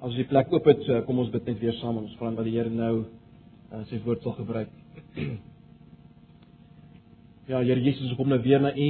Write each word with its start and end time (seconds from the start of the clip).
As 0.00 0.14
die 0.16 0.24
plek 0.24 0.48
oop 0.48 0.64
het, 0.64 0.78
so 0.86 0.96
kom 1.04 1.18
ons 1.20 1.28
bid 1.28 1.44
net 1.44 1.58
weer 1.60 1.74
saam 1.76 1.98
en 1.98 2.06
ons 2.06 2.12
vra 2.16 2.30
dat 2.32 2.46
die 2.48 2.54
Here 2.54 2.70
nou 2.72 3.02
uh, 3.02 3.80
sy 3.90 3.98
woord 4.00 4.22
sal 4.24 4.32
gebruik. 4.38 4.70
ja, 7.50 7.58
Here 7.58 7.76
Jesus, 7.76 8.06
ons 8.06 8.16
kom 8.16 8.30
nou 8.32 8.38
weer 8.40 8.62
na 8.64 8.70
U 8.72 8.86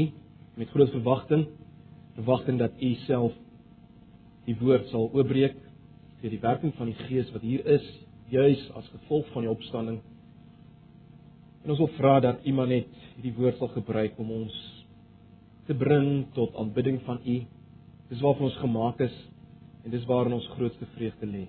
met 0.61 0.71
groot 0.71 0.93
verwagting, 0.95 1.49
verwagting 2.15 2.61
dat 2.61 2.79
U 2.79 2.91
self 3.09 3.35
die 4.47 4.55
woord 4.61 4.87
sal 4.93 5.09
oopbreek 5.09 5.57
deur 6.21 6.37
die 6.37 6.39
werking 6.45 6.77
van 6.79 6.93
die 6.93 7.09
Gees 7.09 7.33
wat 7.35 7.43
hier 7.43 7.67
is, 7.75 7.91
juis 8.31 8.63
as 8.79 8.87
gevolg 8.93 9.27
van 9.35 9.49
die 9.49 9.51
opstanding. 9.51 9.99
En 11.65 11.75
ons 11.75 11.83
wil 11.83 11.91
vra 11.97 12.21
dat 12.23 12.47
U 12.47 12.55
maar 12.55 12.71
net 12.71 12.95
hierdie 13.17 13.35
woord 13.35 13.59
sal 13.59 13.73
gebruik 13.75 14.15
om 14.23 14.31
ons 14.45 14.63
te 15.67 15.75
bring 15.75 16.29
tot 16.39 16.55
aanbidding 16.55 17.03
van 17.09 17.19
U. 17.27 17.41
Dis 18.15 18.23
waarvan 18.23 18.53
ons 18.53 18.63
gemaak 18.63 19.03
is 19.11 19.21
En 19.85 19.91
dis 19.91 20.05
waarin 20.05 20.37
ons 20.37 20.49
grootste 20.57 20.87
vreugde 20.97 21.27
lê. 21.27 21.47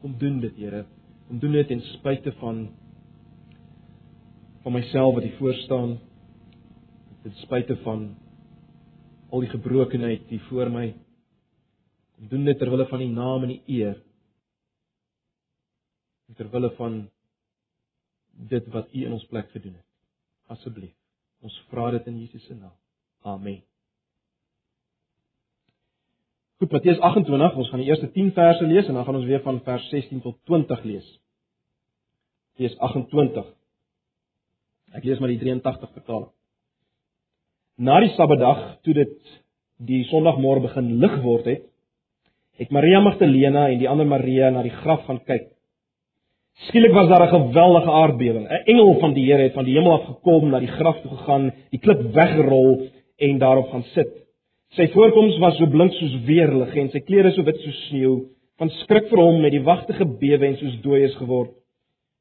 Kom 0.00 0.16
doen 0.18 0.40
dit, 0.40 0.56
Here. 0.56 0.84
Kom 1.28 1.38
doen 1.38 1.52
dit 1.52 1.68
ten 1.68 1.80
spyte 1.80 2.32
van 2.40 2.68
van 4.64 4.72
myself 4.72 5.14
wat 5.14 5.22
hier 5.22 5.36
voor 5.36 5.54
staan. 5.54 5.98
Ten 7.22 7.34
spyte 7.42 7.76
van 7.76 8.14
al 9.28 9.44
die 9.44 9.50
gebrokenheid 9.52 10.28
hier 10.28 10.44
voor 10.48 10.70
my. 10.70 10.86
Kom 12.16 12.28
doen 12.28 12.44
dit 12.44 12.58
ter 12.58 12.70
wille 12.70 12.86
van 12.88 13.02
die 13.02 13.12
naam 13.12 13.44
en 13.44 13.52
die 13.52 13.62
eer. 13.66 14.00
Ter 16.34 16.48
wille 16.50 16.72
van 16.78 17.04
dit 18.50 18.72
wat 18.72 18.88
U 18.94 19.04
in 19.04 19.12
ons 19.12 19.26
plek 19.30 19.52
gedoen 19.52 19.76
het. 19.76 19.86
Asseblief. 20.56 20.96
Ons 21.44 21.60
vra 21.68 21.90
dit 21.98 22.08
in 22.08 22.18
Jesus 22.24 22.48
se 22.48 22.56
naam. 22.56 22.76
Amen. 23.22 23.62
Goed, 26.62 26.70
Matteus 26.70 27.00
28, 27.02 27.56
ons 27.58 27.70
gaan 27.72 27.82
die 27.82 27.88
eerste 27.90 28.08
10 28.14 28.30
verse 28.36 28.66
lees 28.70 28.86
en 28.86 28.94
dan 28.94 29.04
gaan 29.04 29.18
ons 29.18 29.26
weer 29.26 29.42
van 29.42 29.58
vers 29.66 29.88
16 29.90 30.20
tot 30.22 30.36
20 30.46 30.84
lees. 30.86 31.06
Matteus 32.54 32.76
28. 32.78 33.48
Ek 34.94 35.06
lees 35.08 35.18
maar 35.18 35.32
die 35.32 35.40
83 35.42 35.90
vertaling. 35.96 36.30
Na 37.82 37.98
die 38.04 38.12
Sabbatdag, 38.14 38.60
toe 38.86 38.94
dit 38.94 39.16
die 39.82 40.04
Sondagmôre 40.12 40.62
begin 40.68 40.92
lig 41.02 41.16
word 41.24 41.50
het, 41.50 41.64
het 42.62 42.70
Maria 42.70 43.00
Magdalena 43.02 43.66
en 43.72 43.80
die 43.80 43.90
ander 43.90 44.06
Maria 44.06 44.52
na 44.54 44.62
die 44.62 44.76
graf 44.78 45.02
gaan 45.08 45.18
kyk. 45.26 45.48
Skielik 46.68 46.94
was 46.94 47.08
daar 47.10 47.26
'n 47.26 47.34
geweldige 47.34 47.90
aardbewing. 47.90 48.46
'n 48.46 48.64
Engel 48.70 49.00
van 49.00 49.14
die 49.14 49.26
Here 49.26 49.42
het 49.42 49.54
van 49.54 49.64
die 49.64 49.74
hemel 49.74 49.92
af 49.92 50.06
gekom, 50.06 50.50
na 50.50 50.60
die 50.60 50.70
graf 50.70 51.00
toe 51.00 51.10
gegaan, 51.16 51.52
die 51.70 51.80
klip 51.80 52.14
weggerol 52.14 52.86
en 53.18 53.38
daarop 53.38 53.70
gaan 53.70 53.82
sit. 53.82 54.23
Sy 54.74 54.88
voorkoms 54.90 55.36
was 55.38 55.54
so 55.54 55.70
blink 55.70 55.94
soos 55.94 56.14
weerlig 56.26 56.72
en 56.82 56.88
sy 56.90 56.98
klere 57.06 57.30
so 57.34 57.46
wit 57.46 57.60
soos 57.62 57.76
sneeu. 57.88 58.14
Van 58.58 58.70
skrik 58.80 59.06
vir 59.10 59.20
hom 59.22 59.36
met 59.42 59.54
die 59.54 59.62
wagte 59.62 59.94
gebewe 59.94 60.48
en 60.48 60.56
soos 60.58 60.80
dooies 60.82 61.14
geword. 61.20 61.52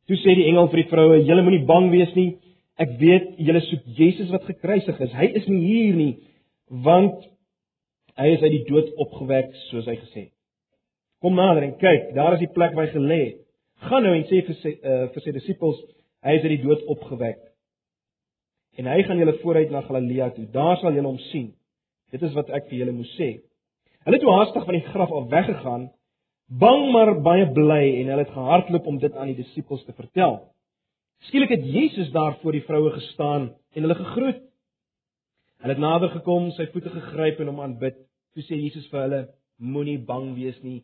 Toe 0.09 0.18
sê 0.22 0.36
die 0.38 0.46
engel 0.52 0.70
vir 0.70 0.84
die 0.84 0.90
vroue: 0.92 1.22
"Julle 1.26 1.46
moenie 1.46 1.66
bang 1.66 1.90
wees 1.90 2.14
nie. 2.16 2.36
Ek 2.78 2.94
weet 3.00 3.40
julle 3.48 3.62
soek 3.62 3.88
Jesus 3.98 4.30
wat 4.34 4.46
gekruisig 4.50 5.00
is. 5.02 5.14
Hy 5.14 5.28
is 5.40 5.48
nie 5.48 5.62
hier 5.66 5.96
nie, 5.96 6.14
want 6.70 7.26
hy 8.18 8.28
is 8.36 8.42
uit 8.42 8.52
die 8.52 8.66
dood 8.70 8.94
opgewek 9.02 9.50
soos 9.70 9.90
hy 9.90 9.96
gesê 9.96 10.20
het. 10.28 10.34
Kom 11.22 11.38
nader 11.38 11.64
en 11.64 11.78
kyk, 11.80 12.14
daar 12.14 12.36
is 12.36 12.44
die 12.44 12.52
plek 12.54 12.76
waar 12.76 12.86
hy 12.86 12.94
gelê 12.94 13.20
het. 13.24 13.42
Gaan 13.88 14.04
nou 14.04 14.14
en 14.14 14.26
sê 14.30 14.44
vir 14.46 14.58
sy 14.62 14.76
uh, 14.78 15.08
vir 15.14 15.26
sy 15.26 15.34
disippels, 15.38 15.81
hy 16.26 16.38
is 16.38 16.46
uit 16.46 16.56
die 16.58 16.64
dood 16.66 16.86
opgewek. 16.98 17.40
En 18.78 18.90
hy 18.90 19.02
gaan 19.06 19.22
julle 19.22 19.38
vooruit 19.42 19.72
na 19.72 19.81
Galilea 19.86 20.30
toe. 20.36 20.46
Daar 20.54 20.78
sal 20.81 20.94
julle 20.94 21.09
hom 21.09 21.22
sien." 21.31 21.54
Dit 22.14 22.22
is 22.22 22.36
wat 22.38 22.52
ek 22.53 22.69
vir 22.69 22.83
julle 22.83 22.94
moes 22.94 23.11
sê. 23.17 23.30
Hulle 24.06 24.19
het 24.19 24.23
toe 24.23 24.33
haastig 24.36 24.66
van 24.67 24.78
die 24.78 24.86
graf 24.86 25.11
af 25.17 25.30
weggegaan, 25.31 25.88
bang 26.61 26.83
maar 26.94 27.14
baie 27.25 27.47
bly 27.56 27.83
en 28.00 28.11
hulle 28.11 28.25
het 28.25 28.33
gehardloop 28.36 28.89
om 28.92 29.00
dit 29.02 29.16
aan 29.17 29.31
die 29.31 29.39
disippels 29.39 29.86
te 29.88 29.95
vertel. 29.97 30.41
Skielik 31.30 31.53
het 31.56 31.64
Jesus 31.66 32.11
daar 32.14 32.36
voor 32.41 32.53
die 32.53 32.66
vroue 32.68 32.91
gestaan 32.97 33.53
en 33.73 33.85
hulle 33.85 33.96
gegroet. 33.97 34.41
Hulle 35.63 35.73
het 35.73 35.81
nader 35.81 36.12
gekom, 36.12 36.52
sy 36.52 36.68
voete 36.73 36.91
gegryp 36.91 37.40
en 37.40 37.50
hom 37.53 37.63
aanbid. 37.63 37.97
Toe 38.35 38.44
sê 38.44 38.59
Jesus 38.59 38.90
vir 38.91 39.06
hulle: 39.06 39.22
Moenie 39.57 39.97
bang 40.03 40.34
wees 40.35 40.59
nie. 40.62 40.84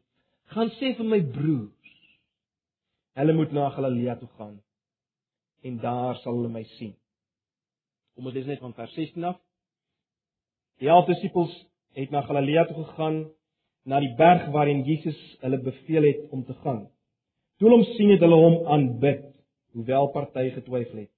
Gaan 0.55 0.71
sê 0.79 0.95
vir 0.97 1.05
my 1.05 1.19
broers. 1.35 1.93
Hulle 3.19 3.35
moet 3.35 3.53
na 3.53 3.67
Galilea 3.75 4.15
toe 4.17 4.31
gaan 4.39 4.57
en 5.67 5.77
daar 5.83 6.15
sal 6.23 6.37
hulle 6.39 6.49
my 6.49 6.63
sien. 6.77 6.93
Kom 8.15 8.29
ons 8.29 8.35
lees 8.35 8.47
net 8.47 8.61
van 8.63 8.73
vers 8.73 8.93
16 8.95 9.27
af. 9.27 9.39
Die 10.79 10.87
elf 10.87 11.09
disippels 11.09 11.51
het 11.99 12.11
na 12.11 12.21
Galilea 12.23 12.63
toe 12.69 12.77
gegaan, 12.77 13.23
na 13.83 13.99
die 13.99 14.13
berg 14.15 14.45
waarheen 14.53 14.85
Jesus 14.87 15.17
hulle 15.41 15.59
beveel 15.63 16.05
het 16.07 16.21
om 16.31 16.45
te 16.47 16.55
gaan. 16.63 16.85
Toe 17.59 17.71
hom 17.73 17.83
sien 17.97 18.13
het 18.13 18.23
hulle 18.23 18.37
hom 18.39 18.55
aanbid, 18.75 19.25
hoewel 19.75 20.07
party 20.13 20.45
getwyfel 20.55 21.01
het. 21.03 21.11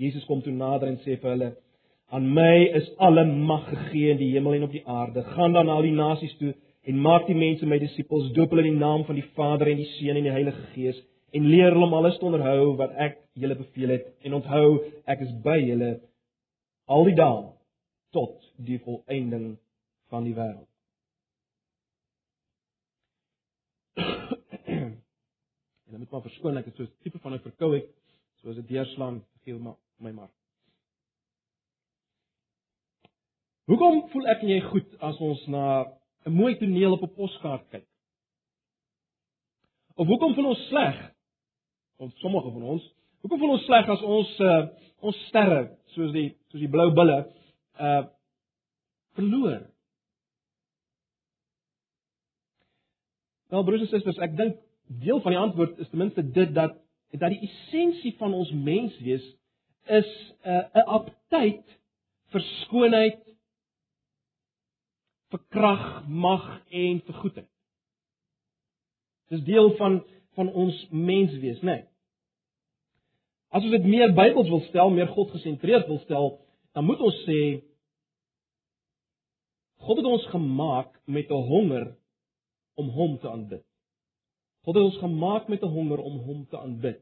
Jesus 0.00 0.24
kom 0.24 0.40
toe 0.40 0.54
nader 0.56 0.88
en 0.88 0.96
sê 1.04 1.18
vir 1.20 1.30
hulle: 1.34 1.50
"Aan 2.08 2.32
my 2.34 2.56
is 2.80 2.88
alle 2.96 3.24
mag 3.24 3.68
gegee 3.68 4.14
in 4.14 4.18
die 4.22 4.30
hemel 4.32 4.54
en 4.54 4.66
op 4.70 4.72
die 4.72 4.86
aarde. 4.86 5.22
Gaan 5.34 5.52
dan 5.52 5.66
na 5.66 5.76
al 5.76 5.82
die 5.82 5.92
nasies 5.92 6.36
toe 6.38 6.54
en 6.88 6.96
maak 6.96 7.26
die 7.26 7.36
mense 7.36 7.66
my 7.66 7.78
disippels, 7.78 8.32
doop 8.32 8.50
hulle 8.50 8.64
in 8.64 8.72
die 8.72 8.80
naam 8.80 9.04
van 9.04 9.14
die 9.14 9.28
Vader 9.36 9.68
en 9.68 9.76
die 9.76 9.90
Seun 9.98 10.16
en 10.16 10.24
die 10.24 10.32
Heilige 10.38 10.64
Gees 10.74 11.04
en 11.32 11.46
leer 11.46 11.74
hulle 11.74 11.84
om 11.84 11.94
alles 11.94 12.18
te 12.18 12.24
onderhou 12.24 12.76
wat 12.76 12.96
ek 12.96 13.18
julle 13.34 13.54
beveel 13.54 13.88
het. 13.88 14.06
En 14.24 14.34
onthou, 14.34 14.80
ek 15.06 15.20
is 15.20 15.32
by 15.44 15.58
julle 15.60 15.98
al 16.88 17.04
die 17.04 17.14
dae 17.14 17.59
tot 18.10 18.52
die 18.56 18.78
volëinding 18.84 19.58
van 20.10 20.24
die 20.26 20.34
wêreld. 20.34 20.68
en 24.70 25.90
dan 25.90 25.98
moet 25.98 26.10
maar 26.10 26.26
verskoon 26.26 26.56
ek 26.60 26.70
het 26.70 26.76
so 26.76 26.82
'n 26.82 26.92
tipe 27.02 27.18
van 27.18 27.34
'n 27.34 27.46
verkoue 27.46 27.80
soos 28.42 28.56
'n 28.56 28.66
deurslaan 28.66 29.24
gee 29.44 29.54
maar 29.54 29.78
my 29.98 30.10
maar. 30.10 30.30
Hoekom 33.70 34.08
voel 34.10 34.26
ek 34.26 34.42
en 34.42 34.48
jy 34.48 34.60
goed 34.60 34.98
as 34.98 35.18
ons 35.18 35.46
na 35.46 35.86
'n 36.26 36.32
mooi 36.32 36.56
toneel 36.58 36.92
op 36.92 37.02
'n 37.02 37.14
poskaart 37.14 37.68
kyk? 37.70 37.86
Of 39.94 40.06
hoekom 40.06 40.34
voel 40.34 40.48
ons 40.48 40.66
sleg? 40.68 41.14
Of 41.96 42.12
sommige 42.18 42.50
van 42.50 42.62
ons, 42.62 42.94
hoekom 43.20 43.38
voel 43.38 43.50
ons 43.50 43.64
sleg 43.64 43.88
as 43.88 44.02
ons 44.02 44.40
uh, 44.40 44.68
ons 45.00 45.16
sterre 45.28 45.76
soos 45.94 46.12
die 46.12 46.36
soos 46.48 46.60
die 46.60 46.72
blou 46.72 46.90
bulle 46.94 47.39
uh 47.80 48.06
verloor. 49.18 49.64
Wel 53.50 53.64
broers 53.64 53.80
en 53.80 53.90
susters, 53.90 54.20
ek 54.22 54.36
dink 54.38 54.60
deel 55.02 55.18
van 55.24 55.34
die 55.34 55.40
antwoord 55.40 55.78
is 55.82 55.88
ten 55.90 55.98
minste 55.98 56.22
dit 56.22 56.54
dat 56.54 56.78
dat 57.10 57.32
die 57.34 57.42
essensie 57.42 58.12
van 58.20 58.34
ons 58.38 58.52
menswees 58.54 59.24
is 59.90 60.10
'n 60.46 60.78
uh, 60.78 60.84
aptyd 60.86 61.64
vir 62.30 62.42
skoonheid, 62.62 63.22
vir 65.30 65.40
krag, 65.48 66.06
mag 66.06 66.46
en 66.70 67.00
vir 67.06 67.14
goedheid. 67.14 67.50
Dis 69.28 69.42
deel 69.44 69.74
van 69.76 70.02
van 70.34 70.52
ons 70.54 70.86
menswees, 70.90 71.58
né? 71.60 71.74
Nee. 71.74 71.84
As 73.50 73.64
ons 73.66 73.74
dit 73.74 73.84
meer 73.84 74.12
Bybels 74.14 74.48
wil 74.48 74.60
stel, 74.68 74.92
meer 74.94 75.08
God 75.10 75.32
gesentreerd 75.34 75.88
wil 75.90 75.98
stel, 75.98 76.28
dan 76.72 76.86
moet 76.86 77.00
ons 77.02 77.16
sê 77.26 77.40
God 79.80 79.96
het 79.96 80.06
ons 80.06 80.26
gemaak 80.26 81.00
met 81.04 81.30
'n 81.30 81.44
honger 81.52 81.96
om 82.74 82.88
hom 82.88 83.18
te 83.18 83.28
aanbid. 83.30 83.64
God 84.64 84.74
het 84.74 84.84
ons 84.84 84.98
gemaak 84.98 85.48
met 85.48 85.62
'n 85.62 85.66
honger 85.66 85.98
om 85.98 86.18
hom 86.18 86.46
te 86.48 86.58
aanbid. 86.58 87.00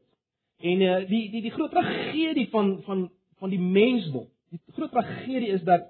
En 0.59 0.81
uh, 0.81 1.07
die 1.07 1.31
die 1.31 1.41
die 1.41 1.51
groot 1.51 1.71
tragedie 1.71 2.49
van 2.49 2.81
van 2.81 3.09
van 3.39 3.49
die 3.49 3.59
mensdom, 3.59 4.27
die 4.49 4.59
groot 4.75 4.91
tragedie 4.91 5.47
is 5.47 5.63
dat 5.63 5.87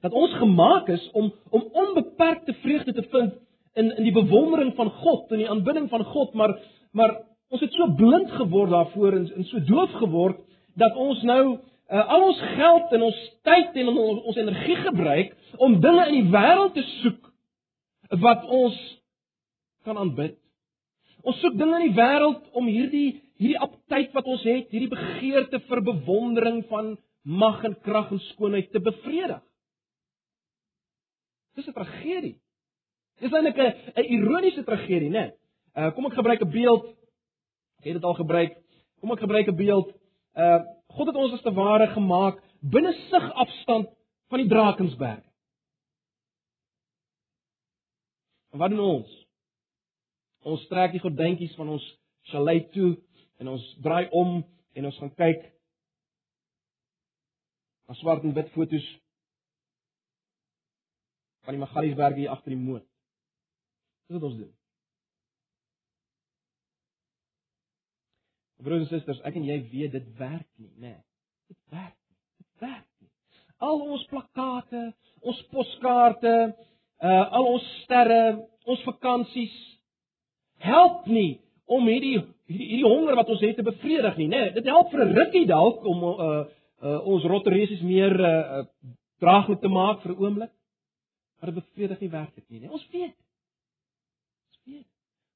dat 0.00 0.12
ons 0.12 0.32
gemaak 0.34 0.88
is 0.88 1.10
om 1.10 1.32
om 1.50 1.68
onbeperkte 1.72 2.54
vreugde 2.54 2.92
te 2.92 3.02
vind 3.02 3.32
in 3.72 3.96
in 3.96 4.02
die 4.02 4.12
bewondering 4.12 4.74
van 4.74 4.90
God 4.90 5.30
en 5.30 5.38
die 5.38 5.50
aanbidding 5.50 5.88
van 5.88 6.04
God, 6.04 6.34
maar 6.34 6.58
maar 6.92 7.20
ons 7.48 7.60
het 7.60 7.72
so 7.72 7.94
blind 7.94 8.30
geword 8.30 8.70
daarvoor 8.70 9.12
en, 9.12 9.32
en 9.34 9.44
so 9.44 9.64
doof 9.64 9.92
geword 9.92 10.40
dat 10.74 10.96
ons 10.96 11.22
nou 11.22 11.58
uh, 11.92 12.08
al 12.08 12.24
ons 12.30 12.40
geld 12.56 12.94
en 12.96 13.04
ons 13.08 13.20
tyd 13.46 13.76
en 13.82 13.90
ons, 13.92 14.22
ons 14.32 14.40
energie 14.40 14.78
gebruik 14.80 15.34
om 15.58 15.80
dinge 15.80 16.06
in 16.08 16.18
die 16.18 16.32
wêreld 16.32 16.74
te 16.76 16.84
soek 17.00 17.28
wat 18.22 18.44
ons 18.48 18.78
kan 19.86 19.98
aanbid. 19.98 20.36
Ons 21.22 21.38
soek 21.42 21.54
dinge 21.58 21.78
in 21.80 21.90
die 21.90 21.98
wêreld 21.98 22.42
om 22.58 22.68
hierdie 22.70 23.20
hierdie 23.42 23.58
aptyd 23.58 24.12
wat 24.14 24.28
ons 24.30 24.42
het, 24.46 24.68
hierdie 24.70 24.90
begeerte 24.92 25.58
vir 25.66 25.80
bewondering 25.82 26.60
van 26.70 26.92
mag 27.26 27.64
en 27.66 27.74
krag 27.82 28.12
en 28.14 28.20
skoonheid 28.28 28.68
te 28.70 28.78
bevredig. 28.82 29.40
Dis 31.56 31.66
'n 31.66 31.72
tragedie. 31.72 32.36
Dis 33.20 33.32
eintlik 33.32 33.58
'n 33.58 33.74
'n 33.96 34.10
ironiese 34.16 34.64
tragedie, 34.64 35.10
né? 35.10 35.26
Nee? 35.26 35.32
Uh 35.76 35.90
kom 35.94 36.06
ek 36.06 36.14
gebruik 36.14 36.42
'n 36.42 36.50
beeld. 36.50 36.84
Ek 37.78 37.84
het 37.84 37.94
dit 37.94 38.04
al 38.04 38.14
gebruik. 38.14 38.56
Kom 39.00 39.12
ek 39.12 39.20
gebruik 39.20 39.48
'n 39.48 39.56
beeld. 39.56 39.88
Uh 40.34 40.60
God 40.96 41.08
het 41.08 41.18
ons 41.18 41.34
as 41.36 41.44
te 41.44 41.52
ware 41.56 41.88
gemaak 41.94 42.40
binne 42.72 42.92
sig 43.08 43.28
afstand 43.44 43.90
van 44.32 44.42
die 44.42 44.48
Drakensberg. 44.48 45.24
En 48.52 48.60
wat 48.60 48.70
doen 48.70 48.84
ons? 48.84 49.12
Ons 50.44 50.66
trek 50.68 50.92
die 50.92 51.00
gordyntjies 51.00 51.54
van 51.56 51.72
ons 51.76 51.84
chalet 52.30 52.68
toe 52.74 52.94
en 53.40 53.54
ons 53.54 53.64
draai 53.84 54.10
om 54.10 54.40
en 54.76 54.88
ons 54.88 54.98
gaan 55.00 55.14
kyk 55.16 55.46
na 57.88 57.96
swart 58.00 58.24
en 58.26 58.34
wit 58.36 58.50
fotos 58.54 58.88
van 61.46 61.56
die 61.56 61.62
Magaliesberg 61.62 62.20
hier 62.20 62.32
agter 62.34 62.54
die 62.54 62.60
moot. 62.60 62.84
Dis 64.06 64.18
wat 64.18 64.28
ons 64.28 64.38
doen. 64.38 64.52
Broers 68.62 68.86
en 68.86 68.90
susters, 68.90 69.20
ek 69.26 69.36
en 69.38 69.46
jy 69.48 69.58
weet 69.72 69.94
dit 69.96 70.08
werk 70.18 70.48
nie, 70.60 70.70
né? 70.76 70.92
Nee, 70.92 71.00
dit 71.50 71.58
werk 71.74 71.96
nie. 71.96 72.18
Dit 72.38 72.64
werk 72.64 72.88
nie. 73.02 73.10
Al 73.62 73.82
ons 73.94 74.04
plakkate, 74.10 74.84
ons 75.22 75.42
poskaarte, 75.50 76.34
uh 77.02 77.22
al 77.38 77.48
ons 77.54 77.66
sterre, 77.82 78.22
ons 78.70 78.82
vakansies 78.86 79.54
help 80.62 81.08
nie 81.10 81.40
om 81.66 81.86
hierdie 81.90 82.14
hierdie, 82.46 82.68
hierdie 82.68 82.86
honger 82.86 83.18
wat 83.18 83.30
ons 83.34 83.42
het 83.42 83.56
te 83.58 83.66
bevredig 83.66 84.18
nie, 84.20 84.28
né? 84.30 84.46
Nee, 84.46 84.56
dit 84.58 84.70
help 84.70 84.90
vir 84.94 85.04
'n 85.04 85.14
rukkie 85.18 85.46
dalk 85.50 85.84
om 85.84 86.08
uh 86.08 86.32
uh 86.82 86.98
ons 87.14 87.24
rotteresies 87.24 87.82
meer 87.82 88.14
uh, 88.14 88.32
uh 88.58 88.64
draaglik 89.22 89.60
te 89.60 89.68
maak 89.68 90.02
vir 90.02 90.12
'n 90.12 90.22
oomblik. 90.22 90.52
Maar 91.38 91.50
dit 91.50 91.62
bevredig 91.64 92.00
nie 92.00 92.10
werklik 92.10 92.46
nie, 92.48 92.60
né? 92.60 92.66
Nee, 92.66 92.72
ons 92.72 92.88
weet. 92.90 93.16
Ons 94.50 94.60
weet. 94.64 94.90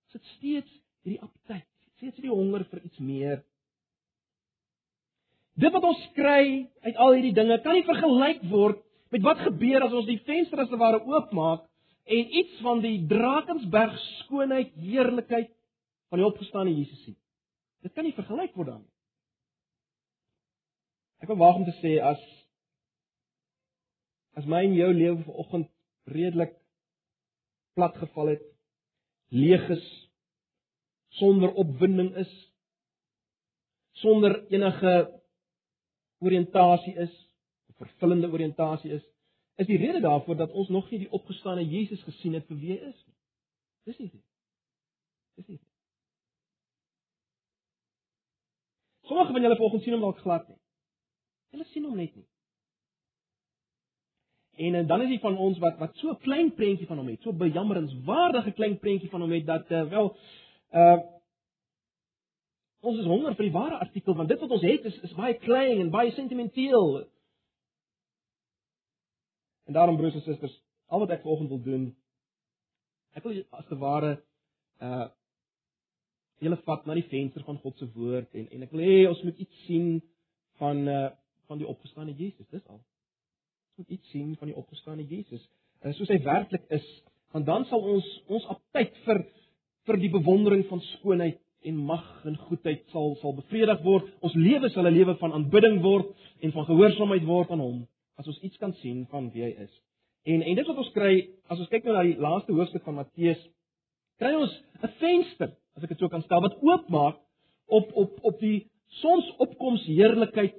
Ons 0.04 0.12
het 0.12 0.24
steeds 0.36 0.72
hierdie 1.02 1.22
aptyt 1.22 1.75
steeds 1.96 2.20
die 2.20 2.32
honger 2.32 2.64
vir 2.70 2.82
iets 2.84 2.98
meer. 3.00 3.38
Dit 5.56 5.72
wat 5.72 5.86
ons 5.88 6.02
kry 6.16 6.66
uit 6.84 6.98
al 7.00 7.14
hierdie 7.16 7.36
dinge 7.36 7.56
kan 7.64 7.78
nie 7.78 7.86
vergelyk 7.86 8.42
word 8.50 8.82
met 9.14 9.24
wat 9.24 9.40
gebeur 9.46 9.86
as 9.86 9.94
ons 9.96 10.08
die 10.08 10.20
venster 10.26 10.60
as 10.60 10.68
te 10.68 10.80
ware 10.80 11.00
oopmaak 11.00 11.64
en 12.06 12.34
iets 12.40 12.58
van 12.62 12.82
die 12.84 12.98
Drakensberg 13.08 13.96
skoonheid, 14.22 14.74
heerlikheid 14.78 15.48
van 16.10 16.20
die 16.20 16.26
opgestane 16.26 16.74
Jesus 16.74 17.00
sien. 17.06 17.16
Dit 17.82 17.94
kan 17.96 18.04
nie 18.06 18.14
vergelyk 18.14 18.54
word 18.58 18.74
daarmee. 18.74 18.92
Ek 21.24 21.30
wil 21.32 21.40
waag 21.40 21.62
om 21.62 21.64
te 21.66 21.74
sê 21.80 21.96
as 22.04 22.20
as 24.36 24.44
my 24.44 24.60
en 24.66 24.74
jou 24.76 24.90
lewe 24.92 25.22
vanoggend 25.24 25.70
redelik 26.12 26.52
plat 27.76 27.94
geval 27.96 28.34
het, 28.34 28.42
leeg 29.32 29.64
is, 29.72 29.86
sonder 31.18 31.52
opwinding 31.62 32.12
is 32.22 32.32
sonder 34.02 34.38
enige 34.52 34.96
oriëntasie 36.24 36.96
is 37.06 37.14
vervullende 37.80 38.32
oriëntasie 38.32 38.92
is 38.98 39.04
is 39.56 39.66
die 39.66 39.80
rede 39.80 40.00
daarvoor 40.04 40.36
dat 40.36 40.52
ons 40.52 40.68
nog 40.68 40.90
nie 40.90 41.04
die 41.04 41.12
opgestane 41.16 41.64
Jesus 41.64 42.02
gesien 42.04 42.36
het 42.36 42.44
vir 42.46 42.60
wie 42.60 42.74
hy 42.74 42.90
is 42.90 42.98
nie. 43.06 43.16
Dis 43.88 43.98
nie 43.98 44.10
dis 45.36 45.48
nie 45.48 45.60
sommige 49.06 49.32
van 49.32 49.42
julle 49.42 49.56
vanoggend 49.56 49.82
sien 49.82 49.92
hom 49.92 50.02
dalk 50.02 50.18
glad 50.18 50.48
nie. 50.48 50.58
Hulle 51.54 51.66
sien 51.70 51.84
hom 51.84 51.96
net 51.96 52.14
nie. 52.16 52.26
En, 54.56 54.74
en 54.74 54.86
dan 54.88 55.04
is 55.04 55.12
dit 55.12 55.20
van 55.20 55.36
ons 55.36 55.58
wat 55.62 55.78
wat 55.78 55.96
so 56.00 56.10
'n 56.10 56.20
klein 56.24 56.54
prentjie 56.54 56.86
van 56.86 56.98
hom 56.98 57.08
het, 57.08 57.22
so 57.22 57.32
bejammerenswaardige 57.32 58.52
klein 58.52 58.78
prentjie 58.78 59.10
van 59.10 59.20
hom 59.20 59.32
het 59.32 59.46
dat 59.46 59.70
uh, 59.70 59.84
wel 59.88 60.16
Uh 60.76 60.96
ons 62.86 62.98
is 63.02 63.08
honger 63.10 63.34
vir 63.34 63.48
die 63.48 63.54
ware 63.54 63.78
artikel 63.82 64.14
want 64.14 64.28
dit 64.30 64.38
wat 64.38 64.52
ons 64.54 64.62
het 64.62 64.84
is 64.86 64.96
is 65.08 65.14
baie 65.18 65.34
klein 65.42 65.80
en 65.82 65.88
baie 65.90 66.12
sentimenteel. 66.14 67.06
En 69.66 69.74
daarom 69.74 69.96
broers 69.98 70.14
en 70.14 70.22
susters, 70.22 70.54
al 70.86 71.02
wat 71.02 71.14
ek 71.16 71.24
vanoggend 71.24 71.50
wil 71.50 71.62
doen, 71.64 71.86
ek 73.18 73.24
wil 73.26 73.40
as 73.58 73.66
te 73.70 73.78
ware 73.80 74.12
uh 74.84 75.06
julle 76.44 76.58
vat 76.66 76.84
na 76.84 76.94
die 76.98 77.06
venster 77.08 77.42
van 77.46 77.56
God 77.62 77.78
se 77.80 77.88
woord 77.94 78.34
en 78.36 78.50
en 78.52 78.66
ek 78.66 78.74
wil 78.76 78.84
hê 78.84 78.96
ons 79.08 79.22
moet 79.24 79.38
iets 79.40 79.64
sien 79.66 79.96
van 80.60 80.82
uh 80.92 81.08
van 81.46 81.58
die 81.62 81.68
opgestane 81.70 82.12
Jesus, 82.18 82.46
dis 82.50 82.66
al. 82.66 82.78
Ons 82.78 83.82
moet 83.82 83.96
iets 83.96 84.10
sien 84.10 84.34
van 84.36 84.50
die 84.50 84.56
opgestane 84.58 85.04
Jesus, 85.06 85.42
uh, 85.82 85.92
soos 85.94 86.10
hy 86.10 86.18
werklik 86.24 86.64
is, 86.74 86.86
want 87.34 87.46
dan 87.46 87.66
sal 87.70 87.82
ons 87.94 88.08
ons 88.26 88.48
aptyd 88.54 88.98
vir 89.06 89.22
vir 89.86 89.98
die 90.02 90.10
bewondering 90.10 90.64
van 90.70 90.80
skoonheid 90.92 91.38
en 91.66 91.76
mag 91.88 92.06
en 92.28 92.36
goedheid 92.48 92.84
sal 92.92 93.16
sal 93.20 93.34
bevredig 93.34 93.82
word. 93.82 94.08
Ons 94.20 94.34
lewe 94.34 94.68
sal 94.70 94.86
'n 94.86 94.94
lewe 94.94 95.16
van 95.22 95.32
aanbidding 95.32 95.80
word 95.82 96.14
en 96.42 96.52
van 96.52 96.64
gehoorsaamheid 96.64 97.24
word 97.24 97.50
aan 97.50 97.60
hom 97.60 97.86
as 98.16 98.26
ons 98.26 98.40
iets 98.40 98.56
kan 98.56 98.72
sien 98.80 99.06
van 99.10 99.30
wie 99.32 99.42
hy 99.42 99.52
is. 99.64 99.72
En 100.24 100.42
en 100.42 100.54
dit 100.54 100.66
wat 100.66 100.76
ons 100.76 100.92
kry 100.92 101.28
as 101.48 101.58
ons 101.58 101.68
kyk 101.68 101.84
nou 101.84 101.94
na 101.94 102.02
die 102.02 102.18
laaste 102.18 102.52
hoofstuk 102.52 102.84
van 102.84 102.94
Matteus, 102.94 103.42
kry 104.18 104.32
ons 104.34 104.54
'n 104.82 104.92
venster, 105.00 105.50
as 105.76 105.82
ek 105.82 105.88
dit 105.88 105.98
so 105.98 106.08
kan 106.08 106.22
stel, 106.22 106.40
wat 106.40 106.62
oopmaak 106.62 107.20
op 107.66 107.92
op 107.94 108.18
op 108.24 108.40
die 108.40 108.66
sonsopkoms 109.02 109.84
heerlikheid 109.86 110.54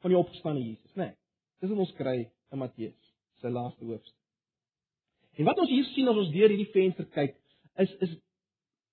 van 0.00 0.10
die 0.10 0.18
opgestane 0.18 0.60
Jesus, 0.60 0.94
né? 0.96 1.04
Nee, 1.04 1.14
dis 1.60 1.70
wat 1.70 1.78
ons 1.78 1.94
kry 1.94 2.30
in 2.52 2.58
Matteus 2.58 3.14
se 3.40 3.50
laaste 3.50 3.84
hoofstuk. 3.84 4.18
En 5.38 5.44
wat 5.44 5.58
ons 5.58 5.70
hier 5.70 5.84
sien 5.94 6.08
as 6.08 6.16
ons 6.16 6.32
deur 6.32 6.48
hierdie 6.48 6.72
venster 6.72 7.06
kyk, 7.14 7.36
is 7.78 7.92
is 8.00 8.16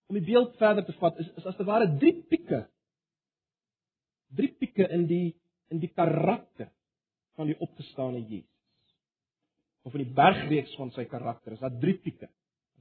om 0.10 0.18
die 0.18 0.26
beeld 0.26 0.56
verder 0.58 0.86
te 0.86 0.96
vat 0.98 1.20
is, 1.22 1.30
is 1.38 1.46
as 1.46 1.58
te 1.58 1.66
ware 1.68 1.88
drie 2.02 2.16
pieke. 2.32 2.64
Drie 4.36 4.50
pieke 4.58 4.88
in 4.90 5.06
die 5.10 5.28
in 5.70 5.82
die 5.84 5.92
karakter 5.94 6.72
van 7.38 7.46
die 7.46 7.58
opgestane 7.62 8.24
Jesus. 8.24 8.50
Of 9.86 9.94
in 9.94 10.02
die 10.08 10.16
bergreeks 10.18 10.74
van 10.80 10.90
sy 10.96 11.06
karakter 11.10 11.54
is 11.54 11.62
daar 11.62 11.78
drie 11.78 11.94
pieke. 12.02 12.30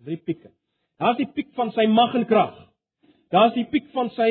Drie 0.07 0.17
pieke. 0.17 0.55
Daar's 0.99 1.21
die 1.21 1.29
piek 1.35 1.53
van 1.59 1.71
sy 1.77 1.85
mag 1.93 2.17
en 2.17 2.25
krag. 2.31 2.57
Daar's 3.31 3.53
die 3.59 3.67
piek 3.69 3.93
van 3.93 4.09
sy 4.17 4.31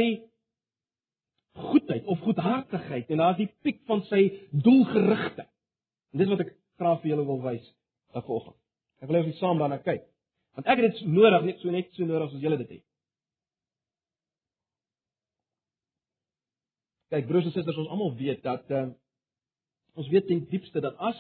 goedheid 1.58 2.10
of 2.10 2.26
goedhartigheid 2.26 3.14
en 3.14 3.22
daar's 3.22 3.38
die 3.38 3.52
piek 3.66 3.84
van 3.90 4.02
sy 4.10 4.26
doelgerigtheid. 4.52 5.54
En 6.14 6.24
dis 6.24 6.34
wat 6.34 6.44
ek 6.48 6.54
graag 6.82 7.02
vir 7.04 7.14
julle 7.14 7.30
wil 7.30 7.42
wys 7.46 7.66
vanoggend. 8.18 8.58
Ek 9.02 9.10
wil 9.10 9.20
hê 9.20 9.26
ons 9.30 9.42
saam 9.42 9.62
daarna 9.62 9.78
kyk. 9.86 10.06
Want 10.58 10.70
ek 10.74 10.82
het 10.82 10.96
dit 10.98 11.10
nodig, 11.14 11.44
net 11.46 11.62
so 11.62 11.74
net 11.74 11.94
so 11.94 12.10
nodig 12.10 12.34
as 12.34 12.42
julle 12.42 12.58
dit 12.64 12.78
het. 12.80 12.87
Kyk 17.14 17.28
broers 17.28 17.46
en 17.48 17.54
susters, 17.56 17.78
ons 17.78 17.92
almal 17.94 18.16
weet 18.20 18.42
dat 18.44 18.72
uh, 18.74 18.88
ons 19.98 20.10
weet 20.12 20.28
ten 20.28 20.44
diepste 20.52 20.82
dat 20.84 20.98
as 21.00 21.20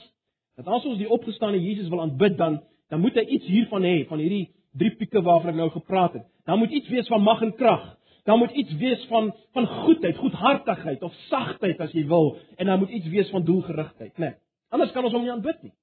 dat 0.57 0.68
as 0.68 0.86
ons 0.89 0.98
die 1.00 1.10
opgestane 1.10 1.60
Jesus 1.62 1.88
wil 1.94 2.01
aanbid 2.04 2.38
dan 2.38 2.60
dan 2.92 3.01
moet 3.04 3.16
hy 3.19 3.24
iets 3.38 3.48
hiervan 3.48 3.86
hê 3.88 4.01
van 4.10 4.19
hierdie 4.19 4.50
drie 4.78 4.94
pieke 5.00 5.22
waarvan 5.24 5.54
ek 5.54 5.60
nou 5.60 5.69
gepraat 5.74 6.18
het. 6.19 6.26
Dan 6.47 6.59
moet 6.62 6.76
iets 6.76 6.90
wees 6.92 7.07
van 7.12 7.23
mag 7.23 7.42
en 7.44 7.54
krag. 7.56 7.85
Dan 8.28 8.40
moet 8.40 8.52
iets 8.52 8.73
wees 8.80 9.06
van 9.12 9.31
van 9.56 9.68
goedheid, 9.68 10.18
goedhartigheid 10.18 11.04
of 11.04 11.16
sagtheid 11.28 11.80
as 11.83 11.94
jy 11.95 12.06
wil 12.07 12.35
en 12.57 12.68
dan 12.68 12.80
moet 12.80 12.94
iets 12.95 13.07
wees 13.12 13.31
van 13.31 13.45
doelgerigtheid, 13.47 14.14
né? 14.18 14.31
Nee. 14.31 14.35
Anders 14.69 14.92
kan 14.92 15.06
ons 15.07 15.16
hom 15.16 15.23
nie 15.23 15.31
aanbid 15.31 15.62
nie. 15.64 15.73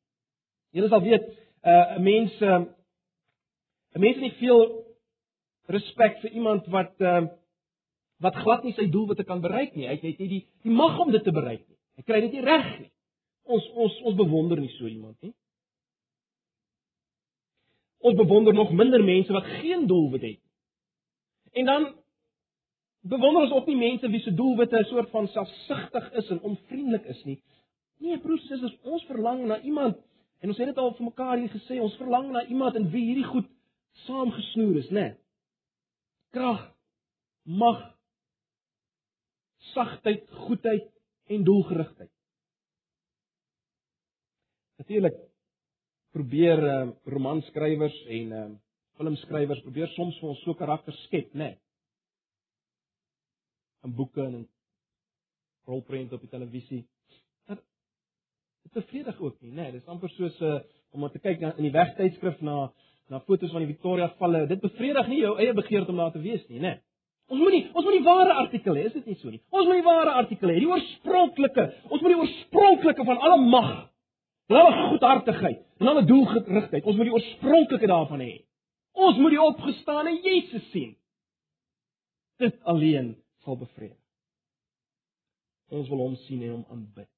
Julle 0.77 0.91
sal 0.93 1.01
weet, 1.01 1.25
uh, 1.65 1.97
'n 1.97 2.03
mens 2.03 2.41
uh, 2.43 2.61
'n 3.95 4.01
mens 4.01 4.17
het 4.19 4.25
nie 4.25 4.37
veel 4.41 4.85
respek 5.67 6.21
vir 6.21 6.31
iemand 6.31 6.67
wat 6.67 6.93
uh, 7.01 7.25
wat 8.25 8.41
glad 8.41 8.65
nie 8.65 8.75
sy 8.77 8.89
doelwitte 8.91 9.27
kan 9.29 9.43
bereik 9.45 9.75
nie. 9.77 9.87
Hy 9.89 9.97
het 10.01 10.05
nie 10.05 10.29
die 10.29 10.43
die 10.65 10.73
mag 10.73 10.99
om 11.03 11.13
dit 11.13 11.25
te 11.25 11.33
bereik 11.35 11.63
nie. 11.67 11.79
Hy 11.99 12.05
kry 12.09 12.21
dit 12.25 12.37
nie 12.37 12.45
reg 12.45 12.69
nie. 12.81 12.91
Ons 13.45 13.67
ons 13.75 13.99
ons 14.09 14.17
bewonder 14.17 14.61
nie 14.61 14.73
so 14.79 14.89
iemand 14.89 15.19
nie. 15.23 15.35
Ons 18.05 18.17
bewonder 18.21 18.57
nog 18.57 18.73
minder 18.73 19.05
mense 19.05 19.33
wat 19.33 19.47
geen 19.61 19.87
doelwit 19.89 20.25
het. 20.25 20.41
En 21.55 21.69
dan 21.69 21.87
bewonder 23.05 23.43
ons 23.43 23.53
ook 23.53 23.69
nie 23.69 23.77
mense 23.77 24.09
wie 24.09 24.21
se 24.21 24.35
doelwitte 24.35 24.79
'n 24.79 24.85
soort 24.85 25.11
van 25.11 25.29
selfsugtig 25.29 26.13
is 26.13 26.31
en 26.31 26.41
onvriendelik 26.41 27.05
is 27.05 27.25
nie. 27.25 27.43
Nee, 27.99 28.19
broers 28.19 28.43
en 28.43 28.49
susters, 28.49 28.81
ons 28.83 29.05
verlang 29.05 29.47
na 29.47 29.61
iemand 29.61 29.97
en 30.41 30.49
ons 30.49 30.59
het 30.59 30.67
dit 30.67 30.79
al 30.79 30.95
vir 30.95 31.05
mekaar 31.05 31.39
hier 31.39 31.49
gesê, 31.49 31.81
ons 31.81 31.97
verlang 31.97 32.31
na 32.33 32.45
iemand 32.47 32.75
in 32.75 32.91
wie 32.91 33.05
hierdie 33.05 33.25
goed 33.25 33.47
saamgesnoer 34.07 34.77
is, 34.77 34.91
né? 34.91 35.01
Nee. 35.01 35.17
Krag, 36.31 36.75
mag, 37.45 37.94
sagtheid, 39.75 40.27
goedheid 40.47 40.91
en 41.35 41.45
doelgerigtheid. 41.45 42.11
Natuurlik 44.81 45.17
probeer 46.15 46.63
uh, 46.63 46.89
romanskrywers 47.11 47.97
en 48.15 48.33
uh, 48.33 48.47
filmskrywers 48.99 49.63
probeer 49.67 49.91
soms 49.95 50.19
vir 50.21 50.31
ons 50.31 50.43
so 50.47 50.55
karakters 50.59 50.99
skep, 51.09 51.33
né? 51.35 51.55
Nee. 51.55 51.61
In 53.85 53.95
boeke 53.95 54.23
en 54.23 54.41
in 54.41 54.45
rolprente 55.69 56.17
op 56.17 56.23
die 56.25 56.31
televisie. 56.33 56.85
Dit 58.65 58.73
bevredig 58.73 59.21
ook 59.21 59.41
nie, 59.43 59.53
né? 59.53 59.67
Nee. 59.67 59.77
Dis 59.79 59.91
amper 59.91 60.11
soos 60.15 60.41
'n 60.41 60.45
uh, 60.45 60.61
om 60.95 61.09
te 61.11 61.19
kyk 61.19 61.41
na 61.41 61.55
in 61.59 61.67
die 61.67 61.75
wegtydskrif 61.75 62.41
na 62.41 62.73
na 63.09 63.21
fotos 63.21 63.51
van 63.53 63.61
die 63.61 63.73
Victoria 63.75 64.09
valle. 64.19 64.47
Dit 64.47 64.61
bevredig 64.61 65.09
nie 65.09 65.21
jou 65.21 65.37
eie 65.39 65.53
begeerte 65.53 65.91
om 65.91 65.97
daar 65.97 66.13
te 66.13 66.23
wees 66.23 66.47
nie, 66.49 66.61
né? 66.61 66.69
Nee. 66.69 66.84
Ons 67.33 67.41
moet 67.41 67.55
nie 67.57 67.63
ons 67.73 67.87
moet 67.87 67.97
die 67.97 68.05
ware 68.05 68.35
artikel 68.43 68.77
hê, 68.77 68.85
is 68.91 68.97
dit 68.99 69.07
nie 69.09 69.17
so 69.21 69.33
nie? 69.33 69.41
Ons 69.55 69.69
moet 69.69 69.81
die 69.81 69.87
ware 69.87 70.17
artikel 70.21 70.51
hê, 70.53 70.59
die 70.61 70.69
oorspronklike. 70.69 71.65
Ons 71.89 72.03
moet 72.05 72.13
die 72.13 72.21
oorspronklike 72.21 73.07
van 73.09 73.23
alle 73.29 73.39
mag, 73.43 73.71
alle 74.53 74.75
goedhartigheid 74.91 75.63
en 75.81 75.91
alle 75.93 76.05
doelgerigtheid. 76.09 76.85
Ons 76.85 76.99
moet 76.99 77.09
die 77.09 77.17
oorspronklike 77.17 77.89
daarvan 77.91 78.25
hê. 78.27 78.35
Ons 78.95 79.19
moet 79.19 79.35
die 79.35 79.43
opgestane 79.43 80.19
Jesus 80.23 80.69
sien. 80.75 80.93
Dit 82.43 82.59
alleen 82.69 83.15
sal 83.47 83.57
bevredig. 83.59 83.99
Ons 85.75 85.89
wil 85.91 86.05
hom 86.05 86.17
sien 86.27 86.43
en 86.45 86.59
hom 86.59 86.65
aanbid. 86.71 87.09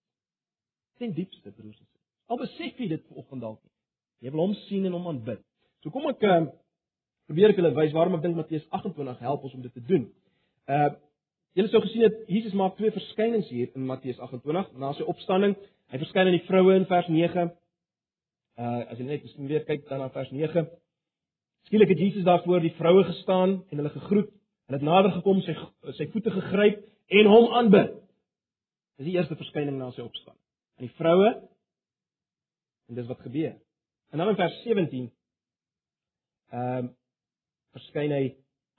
Ten 1.01 1.13
diepste, 1.17 1.51
broers 1.51 1.77
en 1.77 1.85
susters. 1.85 2.05
Al 2.31 2.41
besef 2.41 2.79
jy 2.81 2.89
dit 2.95 3.03
vanoggend 3.11 3.43
dalk 3.45 3.59
nie. 3.61 3.75
Jy 4.25 4.33
wil 4.33 4.47
hom 4.47 4.55
sien 4.67 4.87
en 4.89 4.97
hom 4.97 5.11
aanbid. 5.11 5.43
So 5.85 5.93
kom 5.95 6.09
ek 6.09 6.23
uh, 6.25 6.47
probeer 7.27 7.53
ek 7.53 7.61
julle 7.61 7.75
wys 7.77 7.95
waarom 7.97 8.17
ek 8.19 8.25
dink 8.25 8.39
Matteus 8.39 8.65
28 8.71 9.21
help 9.27 9.45
ons 9.47 9.55
om 9.59 9.65
dit 9.65 9.75
te 9.75 9.85
doen. 9.91 10.07
Uh 10.71 10.95
julle 11.57 11.71
sou 11.73 11.81
gesien 11.81 12.05
het 12.05 12.17
Jesus 12.29 12.53
maak 12.53 12.75
twee 12.77 12.93
verskynings 12.93 13.49
hier 13.49 13.71
in 13.79 13.87
Matteus 13.89 14.19
28 14.21 14.75
na 14.77 14.91
sy 14.93 15.07
opstanding. 15.09 15.55
Hy 15.89 16.01
verskyn 16.03 16.29
aan 16.29 16.37
die 16.37 16.45
vroue 16.49 16.75
in 16.77 16.85
vers 16.91 17.09
9. 17.09 17.47
Uh 18.61 18.83
as 18.93 19.01
jy 19.01 19.07
net 19.09 19.25
weer 19.49 19.65
kyk 19.65 19.87
dan 19.89 20.05
na 20.05 20.11
vers 20.13 20.33
9. 20.35 20.67
Skielik 21.67 21.95
het 21.95 22.03
Jesus 22.03 22.27
daar 22.27 22.45
voor 22.45 22.61
die 22.61 22.75
vroue 22.77 23.05
gestaan 23.09 23.63
en 23.71 23.81
hulle 23.81 23.95
gegroet. 23.95 24.29
Hulle 24.67 24.79
het 24.79 24.87
nader 24.87 25.15
gekom, 25.17 25.41
sy 25.47 25.55
sy 25.99 26.09
voete 26.13 26.35
gegryp 26.35 26.83
en 27.21 27.31
hom 27.31 27.55
aanbid. 27.59 27.95
Dis 28.99 29.11
die 29.11 29.17
eerste 29.17 29.37
verskyning 29.39 29.79
na 29.79 29.91
sy 29.95 30.05
opstanding. 30.05 30.43
Aan 30.77 30.89
die 30.89 30.97
vroue 30.99 31.33
en 32.87 33.01
dis 33.01 33.09
wat 33.09 33.25
gebeur. 33.25 33.57
En 34.13 34.23
dan 34.23 34.31
in 34.31 34.39
vers 34.39 34.63
17 34.63 35.11
ehm 36.53 36.85
um, 36.85 36.95
verskyn 37.77 38.15
hy 38.15 38.25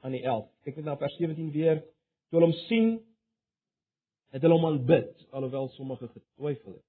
aan 0.06 0.16
die 0.16 0.24
11. 0.24 0.48
Kyk 0.66 0.80
net 0.80 0.90
na 0.90 0.98
vers 1.00 1.16
17 1.20 1.52
weer. 1.56 1.82
Toe 2.28 2.40
hulle 2.40 2.50
hom 2.50 2.58
sien, 2.66 2.90
het 4.36 4.44
hulle 4.44 4.58
hom 4.58 4.68
aanbid, 4.72 5.14
alhoewel 5.32 5.70
sommige 5.76 6.10
getwyfel 6.12 6.76
het. 6.76 6.86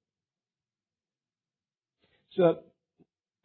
So 2.37 2.50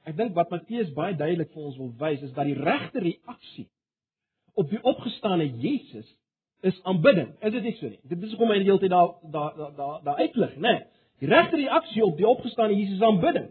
ek 0.09 0.17
dink 0.19 0.33
wat 0.35 0.51
Matteus 0.51 0.89
baie 0.97 1.15
duidelik 1.15 1.53
vir 1.53 1.69
ons 1.69 1.77
wil 1.79 1.93
wys 2.01 2.25
is 2.25 2.33
dat 2.35 2.49
die 2.49 2.57
regte 2.59 2.99
reaksie 3.03 3.69
op 4.59 4.67
die 4.69 4.81
opgestane 4.83 5.47
Jesus 5.61 6.09
is 6.67 6.79
aanbidding. 6.87 7.31
Is 7.39 7.53
dit 7.55 7.63
nie 7.63 7.75
so 7.77 7.89
nie? 7.91 8.01
Dit 8.11 8.25
is 8.25 8.33
hoekom 8.35 8.51
hy 8.51 8.59
die 8.61 8.67
hele 8.67 8.81
tyd 8.81 8.91
daar 8.93 9.15
daar 9.31 9.71
daar 9.77 10.03
daar 10.03 10.19
uitlig, 10.19 10.57
né? 10.57 10.73
Nee. 10.73 10.83
Die 11.23 11.29
regte 11.31 11.59
reaksie 11.59 12.03
op 12.03 12.17
die 12.19 12.27
opgestane 12.27 12.75
Jesus 12.75 12.99
is 12.99 13.05
aanbidding. 13.07 13.47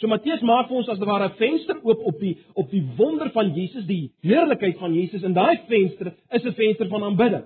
So 0.00 0.08
Matteus 0.10 0.42
maak 0.42 0.68
vir 0.68 0.80
ons 0.80 0.88
as 0.90 0.98
ware 0.98 1.28
'n 1.28 1.36
venster 1.38 1.76
oop 1.82 2.00
op 2.10 2.18
die 2.20 2.36
op 2.54 2.70
die 2.70 2.82
wonder 2.96 3.30
van 3.30 3.52
Jesus, 3.54 3.86
die 3.86 4.12
heerlikheid 4.22 4.78
van 4.78 4.94
Jesus 4.94 5.22
en 5.22 5.32
daai 5.32 5.58
venster 5.68 6.14
is 6.30 6.44
'n 6.44 6.54
venster 6.54 6.88
van 6.88 7.04
aanbidding. 7.04 7.44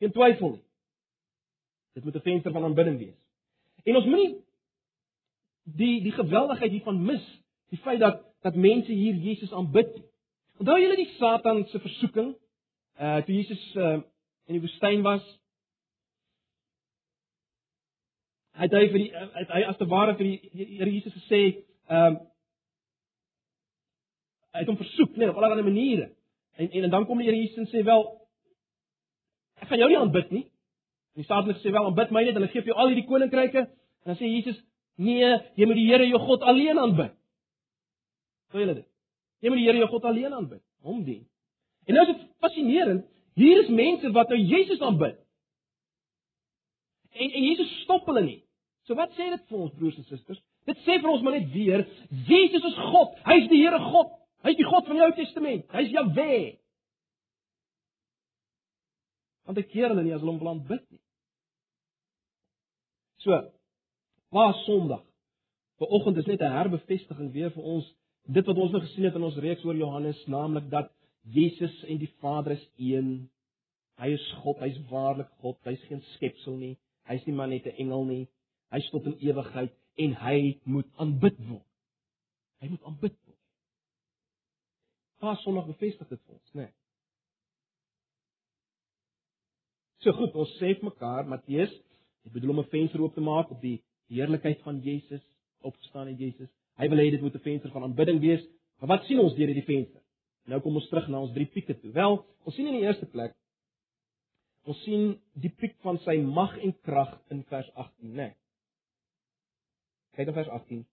Geen 0.00 0.12
twyfel 0.12 0.50
nie. 0.50 0.64
Dit 1.94 2.04
moet 2.04 2.16
'n 2.16 2.20
venster 2.20 2.52
van 2.52 2.64
aanbidding 2.64 2.98
wees. 2.98 3.18
En 3.84 3.96
ons 3.96 4.06
moenie 4.06 4.34
die 5.64 6.02
die 6.02 6.12
geweldigheid 6.12 6.70
hiervan 6.70 7.04
mis, 7.04 7.24
die 7.70 7.78
feit 7.78 8.00
dat 8.00 8.22
dat 8.42 8.54
mense 8.54 8.92
hier 8.92 9.14
Jesus 9.14 9.52
aanbid. 9.52 10.02
Onthou 10.58 10.80
julle 10.80 10.96
die 10.96 11.12
Satan 11.18 11.66
se 11.66 11.78
versoeking? 11.78 12.34
Uh 13.00 13.22
toe 13.22 13.34
Jesus 13.34 13.74
uh 13.76 14.00
in 14.46 14.58
die 14.58 14.60
woestyn 14.60 15.02
was, 15.02 15.24
hy 18.52 18.66
het 18.66 18.72
hy 18.72 18.88
vir 18.92 18.98
die 18.98 19.12
hy 19.54 19.62
as 19.70 19.78
te 19.80 19.86
ware 19.88 20.16
vir 20.18 20.24
die 20.24 20.50
Here 20.52 20.90
Jesus 20.90 21.14
gesê, 21.14 21.64
Ehm 21.88 22.14
um, 22.14 22.20
hy 24.54 24.60
het 24.62 24.68
hom 24.70 24.78
versoek 24.78 25.16
net 25.18 25.32
op 25.32 25.38
allerlei 25.40 25.66
maniere. 25.66 26.12
En, 26.54 26.68
en 26.70 26.82
en 26.86 26.90
dan 26.90 27.06
kom 27.06 27.18
die 27.18 27.26
Here 27.26 27.40
Jesus 27.40 27.56
en 27.64 27.70
sê 27.72 27.82
wel 27.84 28.04
ek 29.58 29.68
gaan 29.68 29.80
jou 29.82 29.88
nie 29.90 29.98
aanbid 29.98 30.30
nie. 30.30 30.44
En 31.14 31.22
die 31.22 31.26
Satan 31.26 31.58
sê 31.58 31.72
wel 31.74 31.88
aanbid 31.88 32.14
my 32.14 32.22
net 32.24 32.38
en 32.38 32.46
ek 32.46 32.54
gee 32.54 32.62
vir 32.62 32.72
jou 32.72 32.78
al 32.78 32.92
hierdie 32.92 33.08
koninkryke. 33.08 33.66
En 34.04 34.12
dan 34.12 34.18
sê 34.20 34.30
Jesus 34.30 34.60
nee, 34.94 35.30
jy 35.58 35.66
moet 35.66 35.80
die 35.80 35.88
Here 35.90 36.06
jou 36.06 36.20
God 36.22 36.46
alleen 36.46 36.78
aanbid. 36.78 37.16
Hoor 38.54 38.62
julle 38.62 38.78
dit? 38.78 38.88
Jy 39.42 39.50
moet 39.50 39.60
die 39.60 39.66
Here 39.66 39.82
jou 39.82 39.90
God 39.90 40.08
alleen 40.12 40.38
aanbid, 40.38 40.62
hom 40.86 41.02
dien. 41.04 41.24
En 41.84 41.98
nou 41.98 42.06
is 42.06 42.14
dit 42.14 42.24
fascinerend, 42.40 43.04
hier 43.34 43.60
is 43.64 43.68
mense 43.74 44.10
wat 44.14 44.30
nou 44.30 44.38
Jesus 44.38 44.80
aanbid. 44.80 45.18
En 47.14 47.30
en 47.30 47.46
Jesus 47.50 47.70
stop 47.82 48.06
hulle 48.06 48.22
nie. 48.22 48.40
So 48.86 48.94
wat 48.98 49.12
sê 49.18 49.30
dit 49.32 49.50
vir 49.50 49.64
ons 49.66 49.74
broers 49.74 49.98
en 49.98 50.06
susters? 50.06 50.40
Dit 50.68 50.80
sê 50.86 50.98
vir 51.00 51.10
ons 51.12 51.22
maar 51.24 51.36
net 51.36 51.50
weer, 51.52 51.84
Jesus 52.28 52.64
is 52.64 52.76
God. 52.90 53.16
Hy's 53.28 53.48
die 53.50 53.60
Here 53.60 53.80
God. 53.90 54.14
Hy's 54.46 54.56
die 54.56 54.68
God 54.68 54.86
van 54.88 54.96
die 54.96 55.04
Ou 55.04 55.14
Testament. 55.16 55.66
Hy's 55.72 55.90
Jahwe. 55.92 56.36
Want 59.44 59.60
ek 59.60 59.68
keer 59.72 59.92
hulle 59.92 60.04
nie 60.06 60.14
as 60.16 60.22
hulle 60.22 60.32
hom 60.32 60.40
wil 60.40 60.54
aanbid 60.54 60.84
nie. 60.88 61.02
So, 63.24 63.36
Paas 64.32 64.64
Sondag. 64.64 65.04
Vanoggend 65.80 66.16
is 66.22 66.26
net 66.26 66.40
'n 66.40 66.56
herbevestiging 66.56 67.32
weer 67.32 67.50
vir 67.50 67.62
ons 67.62 67.86
dit 68.26 68.46
wat 68.46 68.56
ons 68.56 68.72
nou 68.72 68.80
gesien 68.80 69.04
het 69.04 69.14
in 69.14 69.22
ons 69.22 69.36
reeks 69.36 69.64
oor 69.64 69.76
Johannes, 69.76 70.26
naamlik 70.26 70.70
dat 70.70 70.90
Jesus 71.22 71.84
en 71.84 71.98
die 71.98 72.12
Vader 72.20 72.52
is 72.52 72.66
een. 72.76 73.28
Hy 74.00 74.08
is 74.16 74.32
God, 74.42 74.58
hy's 74.58 74.78
waarlik 74.90 75.28
God. 75.40 75.58
Hy's 75.64 75.82
geen 75.88 76.02
skepsel 76.14 76.56
nie. 76.56 76.76
Hy's 77.08 77.24
nie 77.26 77.34
maar 77.34 77.48
net 77.48 77.66
'n 77.66 77.76
engel 77.78 78.04
nie. 78.04 78.28
Hy's 78.70 78.88
tot 78.90 79.06
in 79.06 79.18
ewigheid 79.20 79.72
en 79.94 80.14
hy 80.24 80.38
moet 80.62 80.88
aanbid 81.02 81.38
word. 81.48 81.66
Hy 82.62 82.70
moet 82.72 82.86
aanbid 82.88 83.14
word. 83.26 83.40
Pas 85.22 85.42
Sondag 85.42 85.68
bevestig 85.70 86.08
dit 86.08 86.20
vir 86.20 86.34
ons, 86.34 86.54
né? 86.54 86.66
Nee. 86.66 86.72
So 90.04 90.12
goed, 90.18 90.34
ons 90.36 90.50
sê 90.58 90.74
vir 90.74 90.90
mekaar 90.90 91.28
Matteus, 91.28 91.72
ek 92.26 92.34
bedoel 92.34 92.52
om 92.52 92.60
'n 92.60 92.72
venster 92.72 93.00
oop 93.00 93.14
te 93.14 93.24
maak 93.24 93.50
op 93.50 93.60
die 93.60 93.78
heerlikheid 94.12 94.60
van 94.62 94.80
Jesus, 94.84 95.22
opgestaane 95.62 96.16
Jesus. 96.16 96.50
Hy 96.76 96.88
wil 96.88 96.98
hê 96.98 97.10
dit 97.10 97.22
moet 97.22 97.34
'n 97.34 97.46
venster 97.46 97.70
van 97.70 97.82
aanbidding 97.82 98.20
wees. 98.20 98.44
Maar 98.80 98.88
wat 98.88 99.06
sien 99.06 99.18
ons 99.18 99.34
deur 99.34 99.46
hierdie 99.46 99.64
venster? 99.64 100.02
Nou 100.46 100.60
kom 100.60 100.74
ons 100.74 100.88
terug 100.88 101.08
na 101.08 101.20
ons 101.20 101.32
drie 101.32 101.46
pieke 101.46 101.80
toe. 101.80 101.92
Wel, 101.92 102.24
ons 102.44 102.54
sien 102.54 102.66
in 102.66 102.74
die 102.74 102.86
eerste 102.86 103.06
plek 103.06 103.34
ons 104.64 104.80
sien 104.84 105.10
die 105.40 105.52
piek 105.52 105.76
van 105.84 105.98
sy 106.04 106.16
mag 106.24 106.56
en 106.64 106.72
krag 106.86 107.12
in 107.34 107.42
vers 107.50 107.68
18, 107.74 108.14
né? 108.14 108.14
Nee. 108.14 108.32
Kyk 110.14 110.28
op 110.30 110.34
vers 110.38 110.48
18. 110.48 110.84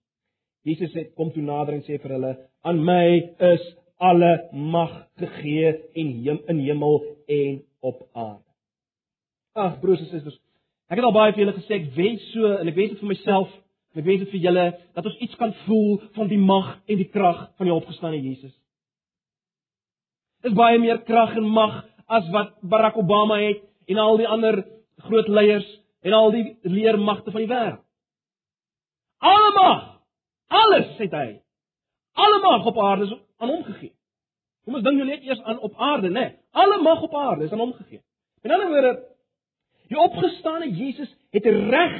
Jesus 0.66 0.92
sê 0.94 1.04
kom 1.18 1.30
toe 1.34 1.42
nader 1.42 1.76
en 1.76 1.84
sê 1.86 1.98
vir 2.02 2.14
hulle: 2.16 2.32
"Aan 2.62 2.84
my 2.84 3.34
is 3.52 3.64
alle 3.98 4.48
mag 4.52 4.92
gegee 5.18 5.74
in 5.94 6.40
in 6.48 6.58
hemel 6.58 7.02
en 7.26 7.62
op 7.80 8.08
aarde." 8.12 8.50
Ag 9.54 9.80
broers 9.80 10.00
en 10.00 10.06
susters, 10.06 10.38
ek 10.88 10.96
het 10.96 11.04
al 11.04 11.12
baie 11.12 11.32
vir 11.32 11.44
julle 11.44 11.58
gesê 11.58 11.74
ek 11.80 11.94
wens 11.96 12.22
so 12.32 12.46
en 12.56 12.68
ek 12.68 12.76
wens 12.76 12.90
dit 12.90 13.00
vir 13.00 13.08
myself, 13.08 13.50
ek 13.94 14.04
wens 14.04 14.24
dit 14.24 14.30
vir 14.30 14.40
julle 14.46 14.66
dat 14.94 15.06
ons 15.06 15.18
iets 15.18 15.36
kan 15.36 15.54
voel 15.66 16.00
van 16.14 16.28
die 16.28 16.38
mag 16.38 16.80
en 16.88 16.98
die 16.98 17.10
krag 17.10 17.50
van 17.58 17.66
die 17.66 17.74
opgestane 17.74 18.22
Jesus. 18.22 18.54
Dis 20.42 20.54
baie 20.54 20.78
meer 20.78 21.02
krag 21.06 21.36
en 21.36 21.46
mag 21.46 21.84
as 22.08 22.26
wat 22.32 22.56
Barack 22.62 22.96
Obama 22.96 23.38
het 23.38 23.62
en 23.86 23.98
al 23.98 24.16
die 24.16 24.28
ander 24.28 24.64
groot 25.06 25.28
leiers 25.28 25.68
en 26.02 26.12
al 26.12 26.30
die 26.30 26.46
leermagte 26.62 27.30
van 27.30 27.44
die 27.44 27.50
wêreld. 27.50 27.82
Alle 29.22 29.50
mag, 29.54 29.82
alles 30.50 30.94
sê 30.98 31.06
hy. 31.12 31.28
Alle 32.12 32.38
mag 32.42 32.66
op 32.66 32.78
aarde 32.78 33.06
is 33.06 33.12
aan 33.38 33.48
hom 33.48 33.62
gegee. 33.64 33.94
Kom 34.64 34.78
ons 34.78 34.84
dink 34.86 34.98
nou 34.98 35.06
net 35.06 35.22
eers 35.26 35.42
aan 35.46 35.60
op 35.62 35.78
aarde, 35.78 36.10
né? 36.10 36.26
Nee, 36.26 36.34
alle 36.50 36.80
mag 36.82 37.02
op 37.02 37.14
aarde 37.14 37.46
is 37.46 37.52
aan 37.52 37.62
hom 37.62 37.72
gegee. 37.78 38.02
In 38.42 38.50
ander 38.50 38.68
woorde, 38.70 38.92
die 39.90 39.98
opgestane 39.98 40.70
Jesus 40.74 41.10
het 41.30 41.46
reg 41.46 41.96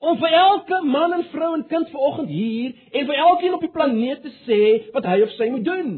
om 0.00 0.16
vir 0.20 0.36
elke 0.36 0.80
man 0.84 1.12
en 1.12 1.26
vrou 1.32 1.50
en 1.54 1.66
kind 1.68 1.88
vanoggend 1.92 2.28
hier 2.32 2.76
en 2.92 3.06
vir 3.08 3.20
elkeen 3.24 3.56
op 3.56 3.64
die 3.64 3.72
planeet 3.72 4.22
te 4.24 4.32
sê 4.44 4.60
wat 4.94 5.08
hy 5.08 5.20
of 5.24 5.32
sy 5.36 5.50
moet 5.52 5.64
doen. 5.64 5.92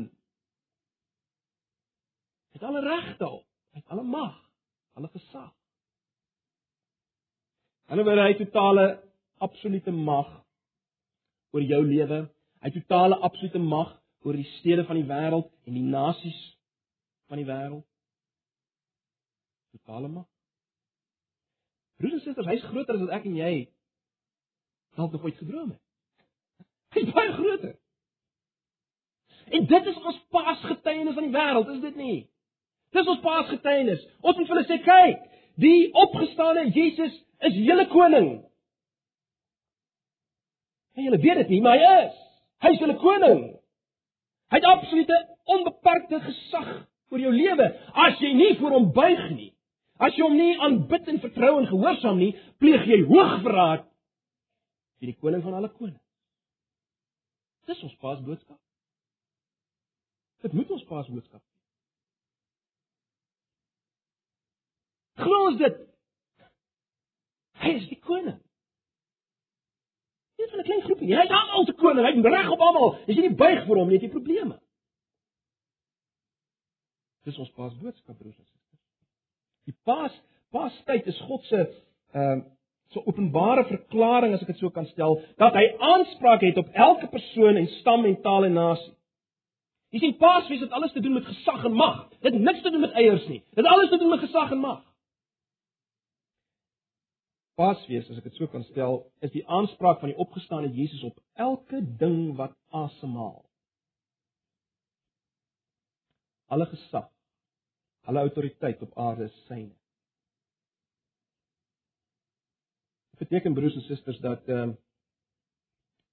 Hy 2.50 2.58
het 2.58 2.66
alle 2.70 2.82
regte 2.86 3.28
op, 3.28 3.46
hy 3.74 3.82
het 3.82 3.94
alle 3.94 4.06
mag, 4.06 4.34
alle 4.98 5.10
gesag. 5.14 5.50
En 7.90 8.02
oor 8.02 8.22
hy 8.24 8.34
totale 8.38 8.86
absolute 9.46 9.92
mag 9.92 10.30
oor 11.52 11.64
jou 11.66 11.82
lewe. 11.86 12.22
Hy 12.62 12.70
het 12.70 12.78
totale 12.80 13.18
absolute 13.26 13.58
mag 13.58 13.92
oor 14.22 14.38
die 14.38 14.48
stede 14.58 14.84
van 14.88 15.00
die 15.00 15.08
wêreld 15.08 15.50
en 15.66 15.76
die 15.76 15.84
nasies 15.84 16.40
van 17.30 17.42
die 17.42 17.48
wêreld. 17.48 17.84
Totale 19.72 20.08
mag. 20.08 20.28
Broers 21.98 22.18
en 22.18 22.24
susters, 22.24 22.48
hy's 22.50 22.64
groter 22.70 22.98
as 22.98 23.04
wat 23.06 23.16
ek 23.18 23.28
en 23.30 23.38
jy 23.38 23.54
dalk 24.98 25.14
nog 25.14 25.24
ooit 25.24 25.38
gedroom 25.40 25.70
het. 25.72 25.80
Hy's 26.92 27.12
baie 27.14 27.32
groter. 27.32 27.76
En 29.52 29.66
dit 29.66 29.86
is 29.90 30.00
ons 30.00 30.20
paasgetuienis 30.34 31.16
aan 31.16 31.28
die 31.28 31.34
wêreld, 31.34 31.70
is 31.72 31.82
dit 31.82 31.96
nie? 31.96 32.18
Dis 32.92 33.08
ons 33.08 33.22
paasgetuienis. 33.24 34.02
Ons 34.20 34.38
moet 34.38 34.48
vir 34.48 34.56
hulle 34.56 34.68
sê, 34.68 34.78
kyk, 34.84 35.22
die 35.60 35.90
opgestane 36.04 36.66
Jesus 36.72 37.16
is 37.48 37.58
julle 37.64 37.86
koning. 37.92 38.30
En 40.96 41.06
julle 41.06 41.20
weet 41.22 41.42
dit 41.42 41.54
nie, 41.54 41.60
maar 41.64 41.78
hy 41.78 41.92
is. 42.04 42.16
Hy 42.62 42.72
is 42.76 42.82
hulle 42.84 42.96
koning. 43.00 43.42
Hy 44.52 44.60
het 44.60 44.68
absolute 44.68 45.18
onbeperkte 45.52 46.20
gesag 46.26 46.72
oor 47.12 47.22
jou 47.22 47.32
lewe. 47.32 47.68
As 48.06 48.20
jy 48.20 48.32
nie 48.36 48.52
voor 48.60 48.76
hom 48.76 48.90
buig 48.94 49.22
nie, 49.32 49.50
as 50.02 50.14
jy 50.16 50.26
hom 50.26 50.36
nie 50.36 50.58
aanbid 50.60 51.08
en 51.08 51.22
vertrou 51.22 51.54
en 51.60 51.70
gehoorsaam 51.70 52.20
nie, 52.20 52.34
pleeg 52.60 52.84
jy 52.90 53.02
hoogverraad 53.08 53.88
teen 55.00 55.10
die 55.10 55.18
koning 55.18 55.42
van 55.42 55.56
alle 55.58 55.72
konings. 55.72 55.98
Dis 57.66 57.80
ons 57.82 57.94
pas 58.02 58.20
boodskap. 58.22 58.58
Dit 60.42 60.52
moet 60.52 60.70
ons 60.74 60.84
paasboodskap 60.88 61.40
wees. 61.40 61.62
Glo 65.22 65.48
ons 65.48 65.58
dit? 65.60 65.76
Hy 67.62 67.74
is 67.78 67.86
die 67.90 68.00
koning. 68.02 68.40
Nie 70.42 70.50
van 70.50 70.60
'n 70.60 70.68
klein 70.68 70.82
groepie 70.82 71.06
nie. 71.06 71.16
Hy 71.16 71.24
is 71.24 71.34
almal 71.38 71.64
se 71.66 71.72
koning. 71.72 72.06
Hy 72.06 72.12
het 72.16 72.26
reg 72.34 72.50
op 72.50 72.60
almal. 72.60 72.94
As 72.94 73.14
jy 73.14 73.20
nie 73.22 73.34
buig 73.34 73.66
vir 73.66 73.76
hom 73.76 73.88
nie, 73.88 73.98
het 73.98 74.06
jy 74.06 74.10
probleme. 74.10 74.58
Dis 77.24 77.38
ons 77.38 77.52
paasboodskap 77.54 78.18
broers 78.18 78.38
en 78.38 78.44
susters. 78.44 78.82
Die 79.70 79.76
paas 79.86 80.14
paastyd 80.50 81.06
is 81.06 81.20
God 81.28 81.44
se 81.44 81.60
ehm 82.12 82.38
uh, 82.38 82.44
so 82.92 83.00
openbare 83.08 83.64
verklaring 83.64 84.34
as 84.34 84.42
ek 84.42 84.50
dit 84.52 84.58
so 84.58 84.70
kan 84.70 84.84
stel 84.86 85.14
dat 85.40 85.54
hy 85.56 85.62
aanspraak 85.78 86.42
het 86.44 86.58
op 86.60 86.68
elke 86.72 87.06
persoon 87.08 87.56
en 87.56 87.66
stam 87.78 88.04
en 88.04 88.18
taal 88.20 88.44
en 88.44 88.52
nasie. 88.52 88.92
Jy 89.92 90.00
sien 90.00 90.16
Paasfees 90.16 90.60
het 90.60 90.72
alles 90.72 90.92
te 90.92 91.00
doen 91.00 91.12
met 91.12 91.24
gesag 91.24 91.64
en 91.64 91.72
mag. 91.72 92.08
Dit 92.20 92.34
niks 92.34 92.62
te 92.62 92.70
doen 92.70 92.80
met 92.80 92.92
eiers 92.92 93.26
nie. 93.28 93.42
Dit 93.54 93.64
alles 93.64 93.88
te 93.88 93.98
doen 93.98 94.08
met 94.08 94.20
gesag 94.20 94.50
en 94.50 94.58
mag. 94.58 94.80
Paasfees, 97.60 98.08
as 98.08 98.16
ek 98.16 98.30
dit 98.30 98.38
so 98.38 98.48
kan 98.48 98.64
stel, 98.70 99.02
is 99.20 99.32
die 99.34 99.44
aanspraak 99.44 100.00
van 100.00 100.12
die 100.12 100.20
opgestane 100.24 100.70
Jesus 100.72 101.02
op 101.04 101.18
elke 101.36 101.82
ding 102.00 102.32
wat 102.38 102.54
asemhaal. 102.72 103.42
Alle 106.52 106.68
gesag, 106.70 107.10
alle 108.08 108.24
autoriteit 108.24 108.80
op 108.84 108.96
aarde 109.00 109.28
is 109.28 109.36
syne. 109.50 109.74
Dit 113.20 113.28
beteken 113.28 113.54
broers 113.54 113.76
en 113.76 113.86
susters 113.86 114.20
dat 114.24 114.48
ehm 114.48 114.72
uh, 114.72 114.80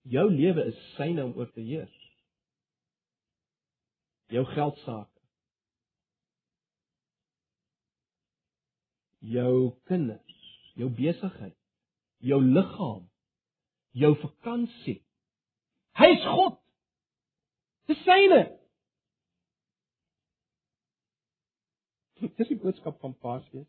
jou 0.10 0.26
lewe 0.32 0.64
is 0.70 0.78
syne 0.96 1.24
om 1.26 1.34
oor 1.38 1.50
te 1.52 1.62
heers. 1.62 1.96
Jou 4.32 4.46
geld 4.56 4.78
sake. 4.86 5.20
Jou 9.20 9.76
kinders 9.90 10.39
jou 10.80 10.90
besigheid, 10.96 11.56
jou 12.24 12.40
liggaam, 12.44 13.04
jou 14.00 14.14
vakansie. 14.24 15.00
Hy's 16.00 16.26
God. 16.32 16.58
Dis 17.90 18.02
syne. 18.06 18.42
Dis 22.20 22.52
die 22.52 22.60
boodskap 22.60 23.00
van 23.04 23.16
Paasfees. 23.24 23.68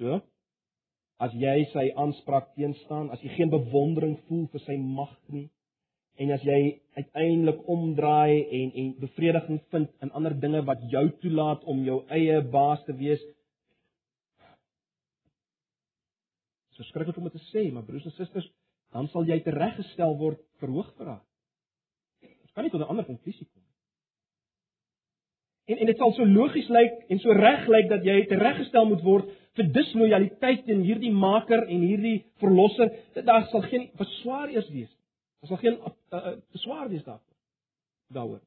So, 0.00 0.20
as 1.22 1.34
jy 1.38 1.56
sy 1.72 1.88
aanspraak 2.00 2.54
teenstaan, 2.56 3.10
as 3.12 3.20
jy 3.24 3.34
geen 3.36 3.52
bewondering 3.52 4.16
voel 4.28 4.46
vir 4.52 4.64
sy 4.64 4.78
mag 4.80 5.12
nie, 5.32 5.48
En 6.20 6.30
as 6.34 6.42
jy 6.44 6.58
uiteindelik 6.98 7.68
omdraai 7.72 8.44
en 8.44 8.72
en 8.80 8.88
bevrediging 9.00 9.60
vind 9.72 9.88
in 10.04 10.10
ander 10.12 10.34
dinge 10.40 10.60
wat 10.68 10.82
jou 10.92 11.06
toelaat 11.22 11.62
om 11.64 11.84
jou 11.84 12.02
eie 12.12 12.42
baas 12.56 12.84
te 12.84 12.96
wees, 12.96 13.22
Dit 16.71 16.71
is 16.71 16.71
verskriklik 16.82 17.18
om 17.18 17.28
dit 17.30 17.38
te 17.38 17.44
sê, 17.50 17.66
maar 17.72 17.86
broers 17.86 18.06
en 18.08 18.16
susters, 18.16 18.48
dan 18.92 19.08
sal 19.08 19.26
jy 19.28 19.40
tereggestel 19.44 20.16
word 20.20 20.40
vir 20.60 20.72
hoogverraad. 20.76 21.24
Ons 22.22 22.52
kan 22.54 22.64
nie 22.66 22.72
tot 22.72 22.82
'n 22.82 22.90
ander 22.92 23.04
konklusie 23.08 23.46
kom 23.46 23.62
nie. 23.62 23.72
En 25.72 25.78
en 25.78 25.86
dit 25.86 25.96
sal 25.96 26.12
so 26.12 26.26
logies 26.26 26.68
lyk 26.68 27.06
en 27.08 27.18
so 27.18 27.32
reg 27.32 27.68
lyk 27.68 27.88
dat 27.88 28.04
jy 28.04 28.26
tereggestel 28.26 28.88
moet 28.88 29.02
word 29.02 29.30
vir 29.56 29.68
dislojaliteit 29.72 30.64
teen 30.66 30.82
hierdie 30.82 31.12
maker 31.12 31.66
en 31.68 31.80
hierdie 31.80 32.24
verlosser. 32.42 32.90
Dit 33.14 33.24
daar 33.24 33.46
sal 33.50 33.62
geen 33.62 33.90
beswaar 33.96 34.50
eers 34.50 34.68
wees 34.68 34.90
nie. 34.90 35.02
Daar 35.40 35.48
sal 35.48 35.56
geen 35.56 35.78
uh, 35.78 35.92
uh, 36.18 36.34
beswaar 36.52 36.88
wees 36.88 37.04
daarvoor. 37.04 37.36
Daaroor. 38.08 38.42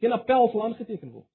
Geen 0.00 0.12
appel 0.12 0.48
sal 0.52 0.64
aangeteken 0.64 1.10
word. 1.10 1.28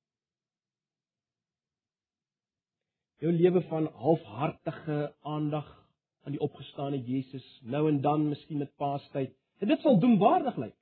Jou 3.22 3.32
lewe 3.34 3.62
van 3.70 3.92
halfhartige 4.02 5.14
aandag 5.22 5.81
aan 6.22 6.36
die 6.36 6.42
opgestane 6.42 7.02
Jesus 7.04 7.46
nou 7.64 7.88
en 7.90 8.02
dan 8.02 8.28
miskien 8.30 8.58
met 8.58 8.76
Paastyd. 8.76 9.34
En 9.58 9.68
dit 9.68 9.80
sal 9.82 10.00
doenwaardig 10.00 10.58
lyk. 10.58 10.76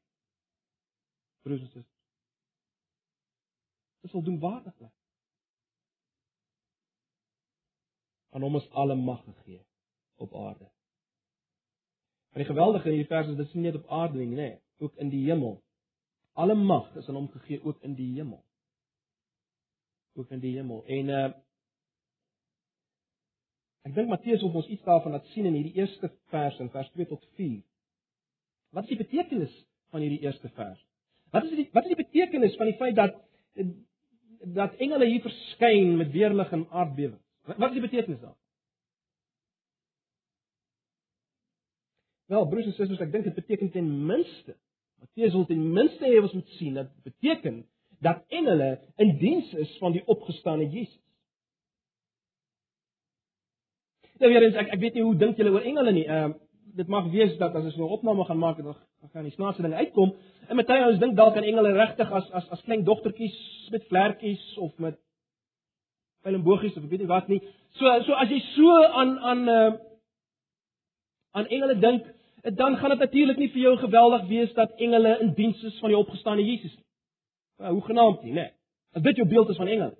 Broers 1.42 1.62
en 1.62 1.68
susters. 1.68 1.96
Dit 4.02 4.12
sal 4.12 4.24
doenwaardig 4.24 4.80
lyk. 4.80 4.96
Aan 8.30 8.42
hom 8.42 8.56
is 8.56 8.70
alle 8.70 8.96
mag 8.96 9.24
gegee 9.24 9.66
op 10.16 10.36
aarde. 10.36 10.68
Maar 12.30 12.44
die 12.44 12.52
geweldige 12.52 12.90
in 12.90 12.96
hierdie 12.96 13.10
vers 13.10 13.28
is 13.28 13.36
dit 13.36 13.54
nie 13.54 13.64
net 13.64 13.76
op 13.76 13.88
aarde 13.88 14.18
nie, 14.18 14.36
nee, 14.36 14.60
ook 14.78 14.96
in 14.96 15.10
die 15.10 15.24
hemel. 15.26 15.64
Alle 16.38 16.56
mag 16.56 16.96
is 16.96 17.08
aan 17.08 17.16
hom 17.16 17.32
gegee 17.32 17.64
ook 17.64 17.82
in 17.82 17.96
die 17.96 18.14
hemel. 18.16 18.44
Ook 20.14 20.30
in 20.30 20.40
die 20.40 20.56
hemel. 20.56 20.84
En 20.86 21.10
uh 21.10 21.30
Ek 23.90 23.96
dink 23.96 24.12
Matteus 24.12 24.44
wil 24.46 24.60
ons 24.62 24.70
iets 24.70 24.86
daarvan 24.86 25.16
laat 25.16 25.26
sien 25.34 25.48
in 25.50 25.56
hierdie 25.58 25.80
eerste 25.82 26.12
vers 26.30 26.60
in 26.62 26.70
vers 26.70 26.90
2 26.94 27.10
tot 27.10 27.24
4. 27.40 27.56
Wat 28.78 28.86
is 28.86 28.92
die 28.94 29.00
betekenis 29.00 29.56
van 29.90 30.04
hierdie 30.06 30.22
eerste 30.28 30.52
vers? 30.54 30.78
Wat 31.34 31.48
is 31.48 31.56
die 31.58 31.66
wat 31.74 31.88
is 31.88 31.96
die 31.96 32.04
betekenis 32.04 32.58
van 32.60 32.70
die 32.70 32.78
feit 32.78 33.00
dat 33.00 33.18
dat 34.60 34.78
engele 34.78 35.10
hier 35.10 35.26
verskyn 35.26 35.98
met 35.98 36.14
weerlig 36.14 36.54
en 36.54 36.68
aardbewing? 36.70 37.18
Wat 37.50 37.72
is 37.72 37.80
die 37.80 37.88
betekenis 37.88 38.22
daar? 38.22 38.38
Wel, 42.30 42.46
broers 42.46 42.70
en 42.70 42.78
susters, 42.78 43.02
ek 43.02 43.10
dink 43.10 43.26
dit 43.26 43.38
beteken 43.42 43.74
ten 43.74 43.90
minste 44.06 44.54
Matteus 45.00 45.34
wil 45.34 45.46
ten 45.46 45.62
minste 45.74 46.06
hê 46.06 46.20
ons 46.22 46.34
moet 46.36 46.56
sien 46.60 46.78
dat 46.78 46.90
beteken 47.08 47.64
dat 48.04 48.24
engele 48.28 48.70
in 49.02 49.18
diens 49.20 49.54
is 49.64 49.72
van 49.80 49.96
die 49.96 50.04
opgestane 50.12 50.68
Jesus. 50.70 51.00
Nou 54.20 54.32
weer 54.32 54.44
eens 54.44 54.56
ek 54.60 54.74
ek 54.76 54.80
weet 54.80 54.94
nie 54.98 55.04
hoe 55.04 55.16
dink 55.16 55.38
julle 55.40 55.52
oor 55.56 55.66
engele 55.66 55.92
nie. 55.96 56.06
Ehm 56.08 56.32
uh, 56.32 56.38
dit 56.80 56.88
mag 56.88 57.08
wees 57.12 57.34
dat 57.38 57.56
as 57.56 57.64
ons 57.66 57.76
nou 57.76 57.88
'n 57.88 57.98
opname 57.98 58.26
gaan 58.26 58.38
maak 58.38 58.58
dan 58.58 58.76
gaan 59.14 59.24
die 59.24 59.32
snaakse 59.32 59.62
dinge 59.62 59.76
uitkom. 59.76 60.14
En 60.48 60.60
ons 60.60 61.00
dink 61.00 61.16
dalk 61.16 61.36
aan 61.36 61.44
engele 61.44 61.72
regtig 61.72 62.12
as 62.12 62.32
as 62.32 62.50
as 62.50 62.62
klein 62.62 62.84
dogtertjies 62.84 63.38
met 63.72 63.88
vlekkies 63.88 64.58
of 64.58 64.78
met 64.78 64.96
pylenbogies 66.24 66.78
of 66.78 66.84
ek 66.84 66.90
weet 66.90 67.00
nie 67.00 67.08
wat 67.08 67.28
nie. 67.28 67.42
So 67.80 67.86
so 68.06 68.14
as 68.14 68.30
jy 68.30 68.40
so 68.56 68.84
aan 68.84 69.20
aan 69.20 69.50
uh 69.50 69.72
aan 71.32 71.48
engele 71.48 71.80
dink, 71.80 72.06
dan 72.44 72.78
gaan 72.78 72.90
dit 72.90 73.00
natuurlik 73.00 73.38
nie 73.38 73.52
vir 73.54 73.62
jou 73.62 73.78
geweldig 73.78 74.28
wees 74.28 74.54
dat 74.54 74.72
engele 74.78 75.18
in 75.20 75.34
diens 75.34 75.64
is 75.64 75.80
van 75.80 75.90
die 75.90 75.98
opgestane 75.98 76.46
Jesus 76.46 76.76
nie. 76.76 76.86
Nou, 77.60 77.74
hoe 77.74 77.82
genaamd 77.82 78.24
nie, 78.24 78.34
né? 78.34 78.42
Nee. 78.42 78.52
As 78.94 79.02
dit 79.02 79.16
jou 79.16 79.28
beeld 79.28 79.50
is 79.50 79.58
van 79.58 79.68
engele. 79.68 79.98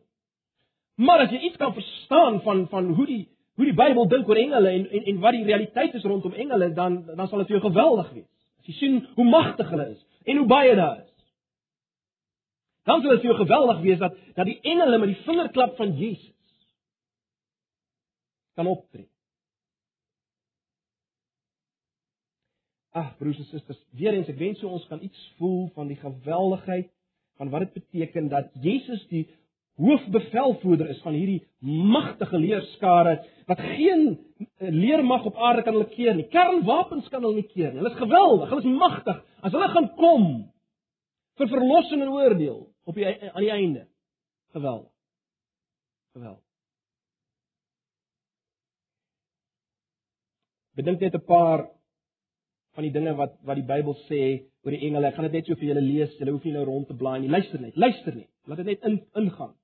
Maar 0.96 1.20
as 1.20 1.32
jy 1.32 1.40
iets 1.40 1.58
kan 1.58 1.74
verstaan 1.74 2.42
van 2.42 2.68
van 2.68 2.94
hoe 2.94 3.06
die 3.06 3.28
hoe 3.60 3.68
die 3.68 3.76
Bybel 3.76 4.08
dink 4.08 4.30
oor 4.32 4.40
engele 4.40 4.72
en, 4.72 4.86
en 4.88 5.08
en 5.12 5.18
wat 5.20 5.36
die 5.36 5.44
realiteit 5.44 5.96
is 5.98 6.06
rondom 6.08 6.32
engele, 6.32 6.70
dan 6.74 7.02
dan 7.10 7.28
sal 7.28 7.42
dit 7.42 7.50
vir 7.50 7.58
jou 7.58 7.66
geweldig 7.66 8.12
wees. 8.16 8.30
As 8.62 8.70
jy 8.70 8.76
sien 8.78 9.00
hoe 9.18 9.26
magtig 9.28 9.68
hulle 9.74 9.88
is 9.92 10.06
en 10.24 10.40
hoe 10.40 10.48
baie 10.48 10.78
daar 10.80 11.02
is. 11.02 11.10
Dan 12.88 13.04
sal 13.04 13.18
dit 13.18 13.26
vir 13.26 13.34
jou 13.34 13.40
geweldig 13.42 13.82
wees 13.84 14.00
dat 14.00 14.16
dat 14.38 14.48
die 14.48 14.56
engele 14.64 15.02
met 15.02 15.12
die 15.12 15.24
vingerklap 15.26 15.76
van 15.76 15.92
Jesus 16.00 16.36
kan 18.56 18.72
optree. 18.72 19.10
Ag 22.96 23.12
broers 23.20 23.44
en 23.44 23.50
susters, 23.52 23.84
weer 23.92 24.16
eens 24.16 24.32
ek 24.32 24.40
wens 24.40 24.64
ons 24.64 24.88
kan 24.88 25.04
iets 25.04 25.28
voel 25.36 25.68
van 25.76 25.92
die 25.92 26.00
geweldigheid 26.00 26.88
van 27.36 27.52
wat 27.52 27.68
dit 27.68 27.76
beteken 27.84 28.32
dat 28.32 28.56
Jesus 28.64 29.04
die 29.12 29.28
hoofbevelvoerder 29.80 30.90
is 30.94 31.00
van 31.06 31.16
hierdie 31.16 31.40
magtige 31.64 32.40
leerskare 32.40 33.16
wat 33.48 33.62
geen 33.64 34.04
eh, 34.14 34.70
leermag 34.70 35.26
op 35.26 35.40
aarde 35.40 35.64
kan 35.64 35.74
hulle 35.74 35.90
keer 35.94 36.18
nie. 36.18 36.28
Kernwapens 36.34 37.08
kan 37.10 37.24
hulle 37.24 37.40
nie 37.40 37.48
keer 37.54 37.72
nie. 37.72 37.82
Hulle 37.82 37.94
is 37.94 38.02
geweldig, 38.02 38.52
hulle 38.52 38.66
is 38.66 38.82
magtig. 38.84 39.24
As 39.42 39.56
hulle 39.56 39.72
gaan 39.74 39.90
kom 40.00 40.28
vir 41.40 41.52
verlossing 41.54 42.04
en 42.04 42.14
oordeel 42.14 42.62
op 42.90 43.00
die 43.00 43.08
aan 43.08 43.44
die 43.44 43.56
einde. 43.56 43.88
Geweldig. 44.56 44.92
Geweldig. 46.18 46.46
Bedink 50.80 51.00
net 51.00 51.16
'n 51.16 51.26
paar 51.26 51.70
van 52.74 52.84
die 52.84 52.92
dinge 52.92 53.16
wat 53.16 53.34
wat 53.44 53.56
die 53.56 53.68
Bybel 53.68 53.96
sê 54.08 54.22
oor 54.64 54.72
die 54.72 54.86
engele. 54.88 55.08
Ek 55.08 55.16
gaan 55.16 55.28
dit 55.28 55.38
net 55.40 55.46
so 55.46 55.56
vir 55.56 55.68
julle 55.72 55.82
lees. 55.82 56.18
Julle 56.20 56.32
hoef 56.32 56.44
nie 56.44 56.54
nou 56.54 56.66
rond 56.66 56.88
te 56.88 56.94
blaai 56.94 57.20
nie. 57.20 57.30
Luister 57.30 57.60
net. 57.62 57.76
Luister 57.76 58.16
net. 58.16 58.30
Laat 58.46 58.58
dit 58.58 58.66
net 58.66 58.84
in 58.84 59.00
ingaan. 59.16 59.59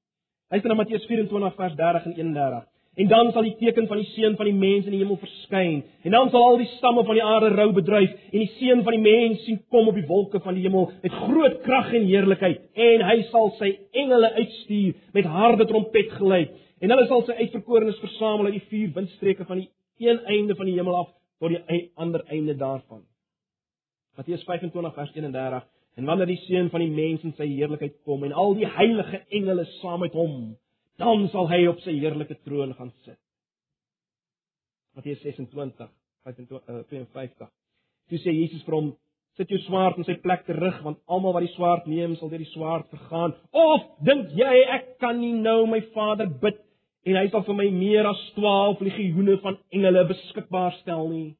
Luister 0.51 0.69
na 0.69 0.75
Matteus 0.75 1.05
24 1.09 1.55
vers 1.55 1.75
30 1.75 2.05
en 2.05 2.13
31. 2.13 2.65
En 2.95 3.07
dan 3.07 3.31
sal 3.31 3.43
die 3.47 3.55
teken 3.57 3.87
van 3.87 3.97
die 3.97 4.07
seun 4.13 4.35
van 4.37 4.45
die 4.45 4.53
mens 4.53 4.85
in 4.85 4.93
die 4.93 4.99
hemel 5.01 5.17
verskyn. 5.17 5.79
En 6.05 6.13
dan 6.13 6.29
sal 6.29 6.43
al 6.51 6.59
die 6.61 6.69
stamme 6.75 7.01
van 7.07 7.17
die 7.17 7.23
aarde 7.25 7.49
rou 7.55 7.71
bedryf 7.73 8.13
en 8.29 8.43
die 8.43 8.51
seun 8.59 8.83
van 8.85 8.93
die 8.93 9.01
mens 9.01 9.41
sien 9.43 9.57
kom 9.73 9.89
op 9.89 9.97
die 9.97 10.05
wolke 10.05 10.39
van 10.45 10.53
die 10.53 10.67
hemel 10.67 10.91
met 11.01 11.17
groot 11.23 11.57
krag 11.65 11.89
en 11.97 12.05
heerlikheid. 12.05 12.61
En 12.77 13.03
hy 13.09 13.17
sal 13.31 13.51
sy 13.57 13.71
engele 13.97 14.31
uitstuur 14.37 14.93
met 15.17 15.33
harde 15.33 15.65
trompetgeluid. 15.71 16.53
En 16.79 16.93
hulle 16.93 17.07
sal 17.09 17.25
sy 17.25 17.39
uitverkorenes 17.41 17.99
versamel 18.05 18.51
uit 18.51 18.59
die 18.59 18.67
vier 18.69 18.93
windstreke 18.95 19.49
van 19.49 19.63
die 19.63 19.69
een 20.05 20.21
einde 20.29 20.55
van 20.55 20.69
die 20.69 20.77
hemel 20.77 21.01
af 21.01 21.09
tot 21.41 21.57
die 21.57 21.81
ander 21.97 22.21
einde 22.29 22.53
daarvan. 22.55 23.01
Matteus 24.15 24.45
25 24.45 24.93
vers 24.93 25.17
31 25.17 25.65
En 25.95 26.05
wanneer 26.05 26.27
die 26.27 26.41
seun 26.43 26.69
van 26.69 26.83
die 26.83 26.91
mens 26.91 27.23
in 27.23 27.33
sy 27.37 27.47
heerlikheid 27.47 28.01
kom 28.03 28.23
en 28.27 28.33
al 28.35 28.55
die 28.57 28.67
heilige 28.67 29.21
engele 29.29 29.63
saam 29.79 30.01
met 30.03 30.15
hom, 30.17 30.55
dan 30.99 31.27
sal 31.31 31.47
hy 31.51 31.61
op 31.71 31.79
sy 31.83 31.93
heerlike 31.95 32.35
troon 32.43 32.73
gaan 32.75 32.91
sit. 33.05 33.19
Matteus 34.95 35.21
26 35.23 35.91
52. 36.25 37.49
Toe 38.09 38.19
sê 38.21 38.33
Jesus 38.33 38.63
vir 38.65 38.75
hom: 38.75 38.91
"Sit 39.37 39.51
jou 39.51 39.59
swaard 39.65 39.97
in 39.97 40.07
sy 40.07 40.15
plek 40.23 40.45
terug, 40.47 40.81
want 40.83 40.99
almal 41.05 41.35
wat 41.35 41.45
die 41.45 41.53
swaard 41.53 41.87
neem, 41.87 42.15
sal 42.15 42.29
deur 42.29 42.43
die 42.43 42.53
swaard 42.53 42.87
vergaan." 42.89 43.35
Of 43.51 43.83
dink 44.07 44.31
jy 44.35 44.55
ek 44.77 44.97
kan 44.99 45.19
nie 45.19 45.33
nou 45.33 45.65
my 45.67 45.81
Vader 45.93 46.27
bid 46.27 46.61
en 47.05 47.19
hy 47.19 47.27
sal 47.29 47.43
vir 47.43 47.55
my 47.55 47.69
meer 47.69 48.07
as 48.09 48.21
12 48.35 48.81
legioene 48.87 49.37
van 49.43 49.59
engele 49.71 50.05
beskikbaar 50.09 50.73
stel 50.81 51.09
nie? 51.09 51.35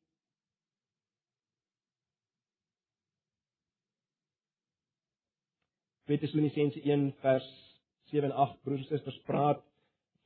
Tessalonisense 6.05 6.81
1 6.85 7.13
vers 7.21 7.45
7 8.11 8.29
en 8.29 8.35
8 8.35 8.59
broers 8.63 8.83
en 8.83 8.87
susters 8.97 9.17
praat 9.25 9.63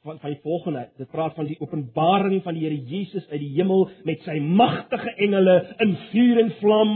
van 0.03 0.19
van 0.19 0.33
die 0.33 0.41
volgende. 0.43 0.89
Dit 0.97 1.11
praat 1.11 1.35
van 1.35 1.47
die 1.47 1.59
openbaring 1.59 2.43
van 2.43 2.55
die 2.55 2.65
Here 2.65 2.81
Jesus 2.87 3.27
uit 3.29 3.39
die 3.39 3.53
hemel 3.55 3.89
met 4.07 4.23
sy 4.27 4.37
magtige 4.39 5.13
engele 5.17 5.55
in 5.83 5.95
vuur 6.11 6.41
en 6.43 6.51
vlam 6.59 6.93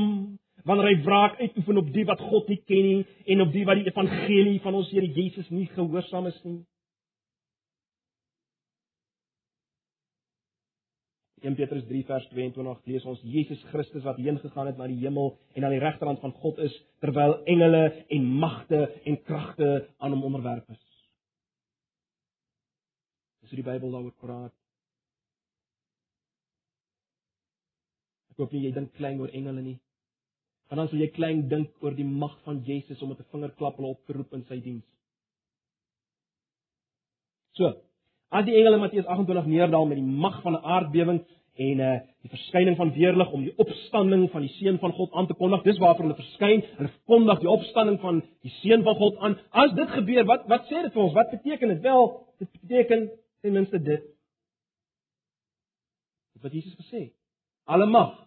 wanneer 0.67 0.89
hy 0.93 0.97
wraak 1.03 1.39
uitoefen 1.39 1.79
op 1.81 1.89
die 1.95 2.05
wat 2.07 2.21
God 2.23 2.47
nie 2.51 2.59
ken 2.67 2.85
nie 2.87 3.01
en 3.33 3.43
op 3.43 3.51
die 3.51 3.65
wat 3.67 3.79
die 3.79 3.89
evangelie 3.91 4.59
van 4.63 4.79
ons 4.79 4.91
Here 4.91 5.07
Jesus 5.07 5.49
nie 5.51 5.67
gehoorsaam 5.71 6.27
is 6.31 6.39
nie. 6.43 6.61
1 11.43 11.57
Petrus 11.59 11.83
3 11.89 12.05
vers 12.07 12.25
22 12.31 12.85
lees 12.87 13.05
ons 13.09 13.21
Jesus 13.27 13.59
Christus 13.71 14.05
wat 14.07 14.19
heen 14.23 14.37
gegaan 14.39 14.69
het 14.69 14.77
na 14.79 14.87
die 14.87 15.01
hemel 15.01 15.33
en 15.57 15.65
aan 15.67 15.75
die 15.75 15.83
regterhand 15.83 16.21
van 16.23 16.31
God 16.39 16.61
is 16.63 16.75
terwyl 17.03 17.35
engele 17.51 17.83
en 18.15 18.29
magte 18.39 18.79
en 19.03 19.19
kragte 19.27 19.69
aan 19.99 20.15
hom 20.15 20.23
onderwerf 20.29 20.63
is. 20.71 20.83
Dis 23.43 23.51
hoe 23.51 23.59
die 23.59 23.67
Bybel 23.67 23.91
daaroor 23.91 24.15
praat. 24.23 24.55
Ek 28.31 28.39
hoop 28.39 28.55
nie 28.55 28.63
jy 28.63 28.71
dink 28.77 28.95
klein 28.95 29.19
oor 29.19 29.33
engele 29.35 29.61
nie. 29.61 29.77
Want 30.71 30.79
dan 30.79 30.89
sal 30.93 31.03
jy 31.03 31.11
klein 31.11 31.43
dink 31.51 31.83
oor 31.83 31.93
die 31.97 32.07
mag 32.07 32.39
van 32.47 32.63
Jesus 32.63 33.03
om 33.03 33.11
met 33.11 33.19
'n 33.19 33.31
vingerklap 33.35 33.75
hulle 33.77 33.91
op 33.91 34.05
te 34.07 34.13
roep 34.15 34.31
in 34.33 34.45
sy 34.47 34.61
diens. 34.63 34.87
So, 37.59 37.75
As 38.33 38.47
die 38.47 38.55
engele 38.57 38.79
Matteus 38.81 39.05
28 39.05 39.45
neerdal 39.45 39.85
met 39.85 39.99
die 39.99 40.05
mag 40.25 40.41
van 40.41 40.55
'n 40.57 40.65
aardbewing 40.75 41.19
en 41.55 41.79
uh 41.79 41.99
die 42.23 42.29
verskyning 42.29 42.77
van 42.77 42.93
weerlig 42.93 43.31
om 43.31 43.41
die 43.43 43.53
opstanding 43.57 44.31
van 44.31 44.41
die 44.41 44.53
seun 44.57 44.79
van 44.79 44.91
God 44.91 45.11
aan 45.13 45.27
te 45.27 45.33
kondig. 45.33 45.61
Dis 45.63 45.77
waarvoor 45.77 46.05
hulle 46.05 46.15
verskyn. 46.15 46.63
Hulle 46.77 46.89
kondig 47.05 47.39
die 47.39 47.49
opstanding 47.49 47.99
van 47.99 48.23
die 48.41 48.53
seun 48.61 48.83
van 48.83 48.95
God 48.95 49.17
aan. 49.17 49.37
As 49.49 49.73
dit 49.73 49.89
gebeur, 49.89 50.25
wat 50.25 50.47
wat 50.47 50.65
sê 50.65 50.81
dit 50.81 50.93
vir 50.93 51.03
ons? 51.03 51.13
Wat 51.13 51.29
beteken 51.29 51.67
dit? 51.67 51.81
Wel, 51.81 52.25
dit 52.39 52.51
beteken 52.51 53.11
ten 53.41 53.53
minste 53.53 53.81
dit. 53.81 54.03
Wat 56.41 56.51
Jesus 56.51 56.75
gesê. 56.75 57.11
Alle 57.63 57.85
mag 57.85 58.17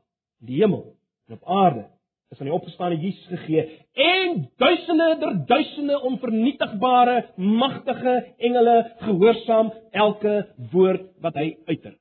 in 0.41 0.47
die 0.47 0.63
hemel 0.63 0.95
en 1.27 1.35
op 1.35 1.45
aarde 1.45 1.96
is 2.31 2.41
aan 2.41 2.49
die 2.49 2.55
opgestane 2.57 2.99
Jesus 2.99 3.27
gegee 3.31 3.65
en 4.07 4.41
duisende 4.59 5.09
der 5.23 5.37
duisende 5.47 5.99
onvernietigbare 6.09 7.17
magtige 7.37 8.17
engele 8.49 8.77
gehoorsaam 9.05 9.71
elke 9.93 10.35
woord 10.73 11.07
wat 11.23 11.39
hy 11.39 11.53
uiter. 11.71 11.95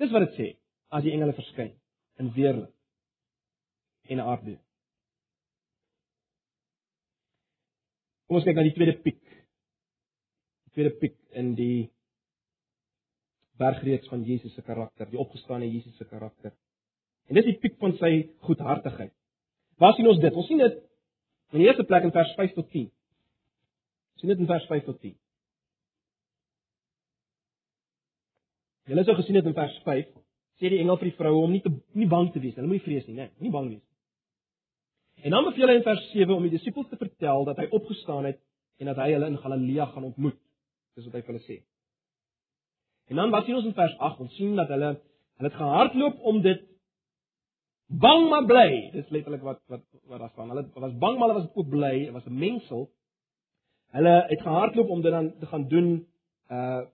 Dis 0.00 0.12
wat 0.12 0.28
dit 0.28 0.38
sê 0.38 0.48
as 0.96 1.04
die 1.04 1.12
engele 1.12 1.36
verskyn 1.36 1.74
in 2.20 2.32
weerlig 2.36 2.72
en 4.12 4.22
aardbewing. 4.22 4.62
Kom 8.26 8.40
ons 8.40 8.46
kyk 8.46 8.58
na 8.58 8.64
die 8.66 8.74
tweede 8.74 8.96
piek. 9.04 9.20
Die 10.66 10.74
tweede 10.74 10.96
piek 11.00 11.18
in 11.38 11.52
die 11.58 11.88
bergreeks 13.60 14.08
van 14.10 14.24
Jesus 14.26 14.54
se 14.56 14.64
karakter, 14.66 15.08
die 15.10 15.20
opgestane 15.20 15.68
Jesus 15.68 15.94
se 15.96 16.04
karakter. 16.08 16.52
En 17.26 17.38
dis 17.38 17.48
die 17.48 17.58
piek 17.62 17.78
van 17.82 17.96
sy 18.00 18.12
goedhartigheid. 18.46 19.12
Waar 19.82 19.94
sien 19.96 20.08
ons 20.08 20.20
dit? 20.22 20.34
Ons 20.34 20.46
sien 20.48 20.60
dit 20.62 20.76
in 21.54 21.62
die 21.62 21.68
eerste 21.68 21.84
plek 21.88 22.06
in 22.06 22.14
vers 22.14 22.32
5 22.38 22.54
tot 22.56 22.68
10. 22.72 22.86
Ons 24.16 24.22
sien 24.22 24.32
dit 24.32 24.42
in 24.42 24.48
vers 24.50 24.66
5 24.70 24.86
tot 24.86 25.00
10. 25.02 25.16
Julle 28.86 29.04
sou 29.04 29.16
gesien 29.18 29.38
het 29.40 29.50
in 29.50 29.56
vers 29.56 29.76
5 29.84 30.14
sê 30.56 30.70
die 30.72 30.80
engel 30.80 30.96
vir 31.00 31.10
die 31.10 31.18
vroue 31.18 31.42
om 31.44 31.52
nie 31.52 31.60
te 31.60 31.72
nie 31.98 32.08
bang 32.08 32.30
te 32.32 32.40
wees 32.40 32.54
nie. 32.54 32.62
Hulle 32.62 32.70
moenie 32.70 32.86
vrees 32.86 33.06
nie, 33.08 33.16
né? 33.18 33.26
Nee, 33.26 33.46
nie 33.48 33.52
bang 33.52 33.68
wees 33.68 33.82
nie. 33.82 35.26
En 35.26 35.34
dan 35.34 35.48
beveel 35.48 35.72
hy 35.72 35.76
in 35.80 35.84
vers 35.84 36.04
7 36.12 36.36
om 36.36 36.44
die 36.46 36.52
disippels 36.52 36.88
te 36.88 36.98
vertel 37.00 37.44
dat 37.48 37.58
hy 37.60 37.66
opgestaan 37.76 38.28
het 38.28 38.38
en 38.80 38.90
dat 38.92 39.00
hy 39.00 39.10
hulle 39.14 39.28
in 39.32 39.38
Galilea 39.42 39.88
gaan 39.92 40.06
ontmoet. 40.08 40.38
Dis 40.96 41.08
wat 41.08 41.18
hy 41.18 41.22
vir 41.24 41.34
hulle 41.34 41.44
sê. 41.44 41.58
En 43.12 43.20
dan 43.20 43.34
wat 43.34 43.46
sien 43.46 43.58
ons 43.58 43.68
in 43.68 43.76
vers 43.76 43.96
8? 44.10 44.22
Ons 44.24 44.34
sien 44.38 44.56
dat 44.58 44.70
hulle 44.72 44.94
hulle 44.96 45.50
het 45.50 45.58
gehardloop 45.60 46.22
om 46.30 46.40
dit 46.44 46.62
bang 47.86 48.28
maar 48.28 48.44
bly. 48.44 48.90
Dis 48.92 49.08
letterlik 49.08 49.42
wat 49.42 49.60
wat 49.66 49.82
wat 50.06 50.18
daar 50.18 50.30
staan. 50.30 50.50
Hulle 50.50 50.68
was 50.74 50.98
bang 50.98 51.18
maar 51.18 51.28
hulle 51.28 51.40
was 51.40 51.54
ook 51.54 51.68
bly. 51.68 52.04
Dit 52.04 52.12
was 52.12 52.26
'n 52.26 52.38
mengsel. 52.38 52.90
Hulle 53.90 54.24
het 54.28 54.40
gehardloop 54.40 54.88
om 54.88 55.02
dit 55.02 55.12
dan 55.12 55.38
te 55.38 55.46
gaan 55.46 55.68
doen. 55.68 56.06
Uh 56.50 56.84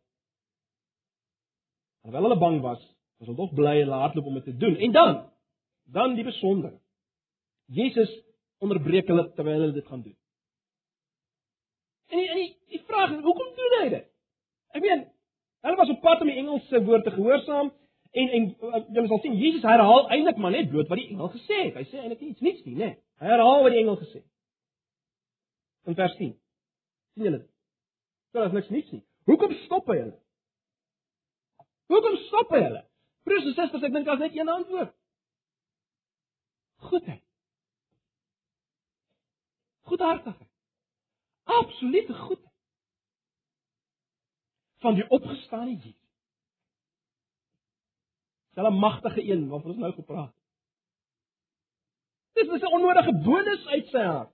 Alhoewel 2.03 2.31
hulle 2.31 2.39
bang 2.39 2.61
was, 2.61 2.81
was 3.19 3.29
hulle 3.29 3.39
tog 3.39 3.53
bly 3.55 3.81
en 3.81 3.89
hardloop 3.89 4.27
om 4.27 4.35
dit 4.35 4.45
te 4.45 4.57
doen. 4.57 4.77
En 4.77 4.93
dan 4.93 5.31
dan 5.85 6.15
die 6.15 6.25
besonder. 6.25 6.73
Jesus 7.67 8.11
onderbreek 8.59 9.07
hulle 9.07 9.29
terwyl 9.37 9.61
hulle 9.61 9.73
dit 9.73 9.87
gaan 9.87 10.03
doen. 10.03 10.17
En 12.07 12.19
en 12.19 12.37
die, 12.37 12.57
die 12.75 12.83
vraag 12.87 13.11
is, 13.11 13.23
hoekom 13.23 13.55
doen 13.57 13.77
hy 13.81 13.89
dit? 13.93 14.09
Ek 14.77 14.83
meen, 14.85 15.05
hulle 15.67 15.79
was 15.79 15.93
op 15.95 16.03
pad 16.03 16.25
om 16.25 16.31
die 16.31 16.41
Engelse 16.43 16.83
woord 16.85 17.07
te 17.07 17.15
gehoorsaam. 17.15 17.71
En 18.13 18.29
en 18.29 18.49
uh, 18.61 18.81
jy 18.93 19.07
sal 19.09 19.21
sien 19.25 19.39
Jesus 19.41 19.65
herhaal 19.65 20.11
eintlik 20.13 20.37
maar 20.37 20.53
net 20.53 20.69
bloot 20.69 20.91
wat 20.93 21.01
die 21.01 21.09
engel 21.15 21.31
gesê 21.33 21.61
het. 21.63 21.79
Hy 21.79 21.85
sê 21.89 22.03
eintlik 22.03 22.21
niks 22.27 22.45
niks 22.45 22.67
nie, 22.67 22.77
né? 22.77 22.91
Hy 23.23 23.31
herhaal 23.31 23.65
wat 23.65 23.73
die 23.73 23.81
engel 23.81 23.97
gesê 24.03 24.21
het. 24.21 24.29
In 25.89 25.97
vers 25.99 26.17
10. 26.19 26.35
sien 27.15 27.25
julle? 27.25 27.41
Daar 28.37 28.51
is 28.51 28.57
niks 28.59 28.69
niks 28.69 28.93
nie. 28.93 29.03
Hoekom 29.31 29.55
stop 29.65 29.89
hy 29.89 29.99
hulle? 30.03 30.19
Hoekom 31.93 32.19
stop 32.27 32.53
hy 32.53 32.61
hulle? 32.67 32.83
Broers 33.25 33.49
en 33.49 33.55
susters, 33.57 33.85
ek 33.87 33.95
dink 33.95 34.09
daar's 34.09 34.23
net 34.23 34.37
een 34.37 34.49
antwoord. 34.49 34.93
Goedheid. 36.83 37.23
Goedhartigheid. 39.89 40.51
Absolute 41.45 42.15
goedheid. 42.15 42.55
Van 44.83 44.95
die 44.99 45.09
opgestane 45.09 45.77
Jesus. 45.77 46.02
Dis 48.55 48.65
'n 48.65 48.79
magtige 48.79 49.23
een 49.25 49.49
waarvan 49.49 49.71
ons 49.71 49.81
nou 49.81 49.93
gepraat 49.93 50.33
het. 52.35 52.49
Dis 52.51 52.63
'n 52.63 52.75
onnodige 52.75 53.15
bonus 53.25 53.67
uit 53.67 53.87
sy 53.87 54.03
hart. 54.03 54.33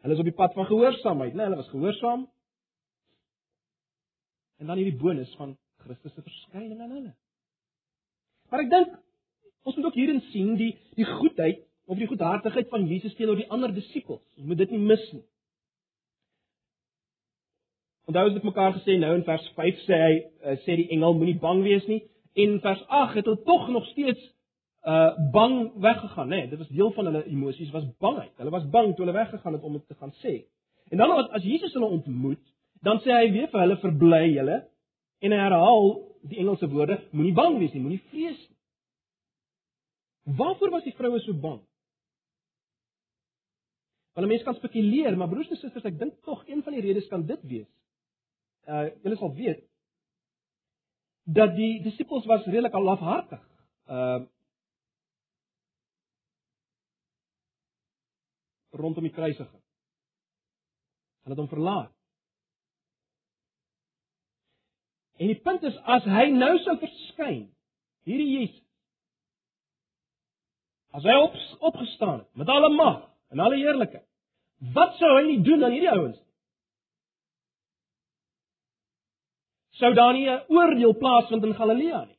Hulle 0.00 0.12
is 0.14 0.18
op 0.18 0.24
die 0.24 0.34
pad 0.34 0.52
van 0.52 0.66
gehoorsaamheid, 0.66 1.32
né? 1.32 1.36
Nee, 1.36 1.44
hulle 1.44 1.56
was 1.56 1.68
gehoorsaam. 1.68 2.30
En 4.56 4.66
dan 4.66 4.76
hierdie 4.76 5.00
bonus 5.00 5.34
van 5.36 5.58
Christus 5.76 6.14
se 6.14 6.22
verskyning 6.22 6.80
aan 6.80 6.90
hulle. 6.90 7.14
Maar 8.48 8.60
ek 8.60 8.70
dink 8.70 8.98
ons 9.62 9.76
moet 9.76 9.84
ook 9.84 9.94
hierin 9.94 10.20
sien 10.20 10.54
die 10.56 10.72
die 10.94 11.04
goedheid 11.04 11.60
of 11.84 11.98
die 11.98 12.06
goedhartigheid 12.06 12.68
van 12.68 12.86
Jesus 12.86 13.14
teenoor 13.14 13.36
die 13.36 13.50
ander 13.50 13.74
disippels. 13.74 14.36
Ons 14.36 14.46
moet 14.46 14.58
dit 14.58 14.70
nie 14.70 14.78
mis 14.78 15.12
nie. 15.12 15.24
Onthou 18.08 18.26
as 18.26 18.34
dit 18.34 18.46
mekaar 18.46 18.72
gesê 18.78 18.96
nou 18.98 19.12
in 19.14 19.24
vers 19.24 19.46
5 19.56 19.82
sê 19.86 19.98
hy 20.00 20.14
uh, 20.18 20.56
sê 20.64 20.76
die 20.80 20.88
engel 20.94 21.16
moenie 21.18 21.38
bang 21.40 21.62
wees 21.66 21.86
nie. 21.90 22.00
En 22.40 22.60
vers 22.64 22.82
8 22.88 23.18
het 23.20 23.28
hulle 23.28 23.42
tog 23.46 23.68
nog 23.68 23.86
steeds 23.92 24.22
uh 24.88 25.10
bang 25.32 25.72
weggegaan 25.76 26.30
nê 26.32 26.38
nee, 26.38 26.48
dit 26.48 26.58
was 26.58 26.68
deel 26.72 26.92
van 26.96 27.10
hulle 27.10 27.24
emosies 27.28 27.72
was 27.74 27.84
bangheid. 28.00 28.32
Hulle 28.40 28.50
was 28.50 28.68
bang 28.72 28.94
toe 28.94 29.04
hulle 29.04 29.16
weggegaan 29.18 29.52
het 29.52 29.62
om 29.62 29.76
dit 29.76 29.86
te 29.88 29.94
gaan 29.94 30.14
sê. 30.24 30.34
En 30.90 30.98
dan 30.98 31.12
as 31.28 31.42
Jesus 31.44 31.72
hulle 31.76 31.86
ontmoet 31.98 32.44
dan 32.80 33.02
sê 33.04 33.12
hy 33.12 33.32
weer 33.32 33.50
vir 33.52 33.60
hulle 33.60 33.76
verbly 33.82 34.22
julle 34.30 34.56
en 35.20 35.34
hy 35.36 35.40
herhaal 35.42 35.90
die 36.30 36.40
Engelse 36.40 36.68
woorde 36.72 36.96
moenie 37.12 37.36
bang 37.36 37.58
wees 37.60 37.74
nie 37.76 37.82
moenie 37.84 38.02
vrees 38.08 38.40
nie. 38.40 38.56
Waarvoor 40.40 40.70
was 40.70 40.86
die 40.88 40.96
vroue 40.96 41.20
so 41.20 41.34
bang? 41.34 41.60
Want 44.14 44.28
mense 44.28 44.44
kan 44.44 44.56
spekuleer, 44.58 45.16
maar 45.16 45.30
broers 45.30 45.50
en 45.52 45.60
susters, 45.60 45.86
ek 45.86 45.98
dink 46.00 46.16
tog 46.26 46.42
een 46.48 46.64
van 46.64 46.74
die 46.76 46.82
redes 46.84 47.06
kan 47.08 47.22
dit 47.26 47.44
wees 47.48 47.68
uh 48.68 48.88
julle 49.02 49.16
sal 49.16 49.32
weet 49.34 49.62
dat 51.24 51.54
die 51.56 51.82
disippels 51.84 52.26
was 52.26 52.44
redelik 52.44 52.74
al 52.74 52.82
lafhartig. 52.82 53.42
Uh 53.86 54.26
rondom 58.70 59.02
die 59.02 59.12
kruisiging. 59.12 59.62
Hulle 61.22 61.34
het 61.34 61.42
hom 61.42 61.48
verlaat. 61.48 61.92
En 65.20 65.26
die 65.26 65.40
punt 65.44 65.62
is 65.68 65.76
as 65.84 66.06
hy 66.08 66.30
nou 66.32 66.54
sou 66.64 66.78
verskyn, 66.80 67.42
hierdie 68.08 68.30
Jesus 68.38 68.60
As 70.90 71.04
hy 71.06 71.14
op, 71.22 71.36
opgestaan 71.70 72.18
het 72.18 72.28
met 72.34 72.48
alle 72.50 72.70
mag 72.74 73.02
en 73.30 73.38
alle 73.38 73.60
heerlikheid, 73.60 74.06
wat 74.74 74.96
sou 74.98 75.10
hy 75.16 75.26
nie 75.28 75.42
doen 75.46 75.62
aan 75.64 75.74
hierdie 75.76 75.92
ouens 75.92 76.16
nie? 76.16 76.29
Sou 79.80 79.94
daar 79.94 80.12
nie 80.12 80.28
'n 80.28 80.44
oordeel 80.48 80.94
plaasvind 80.96 81.44
in 81.44 81.54
Galilea 81.54 82.04
nie? 82.04 82.18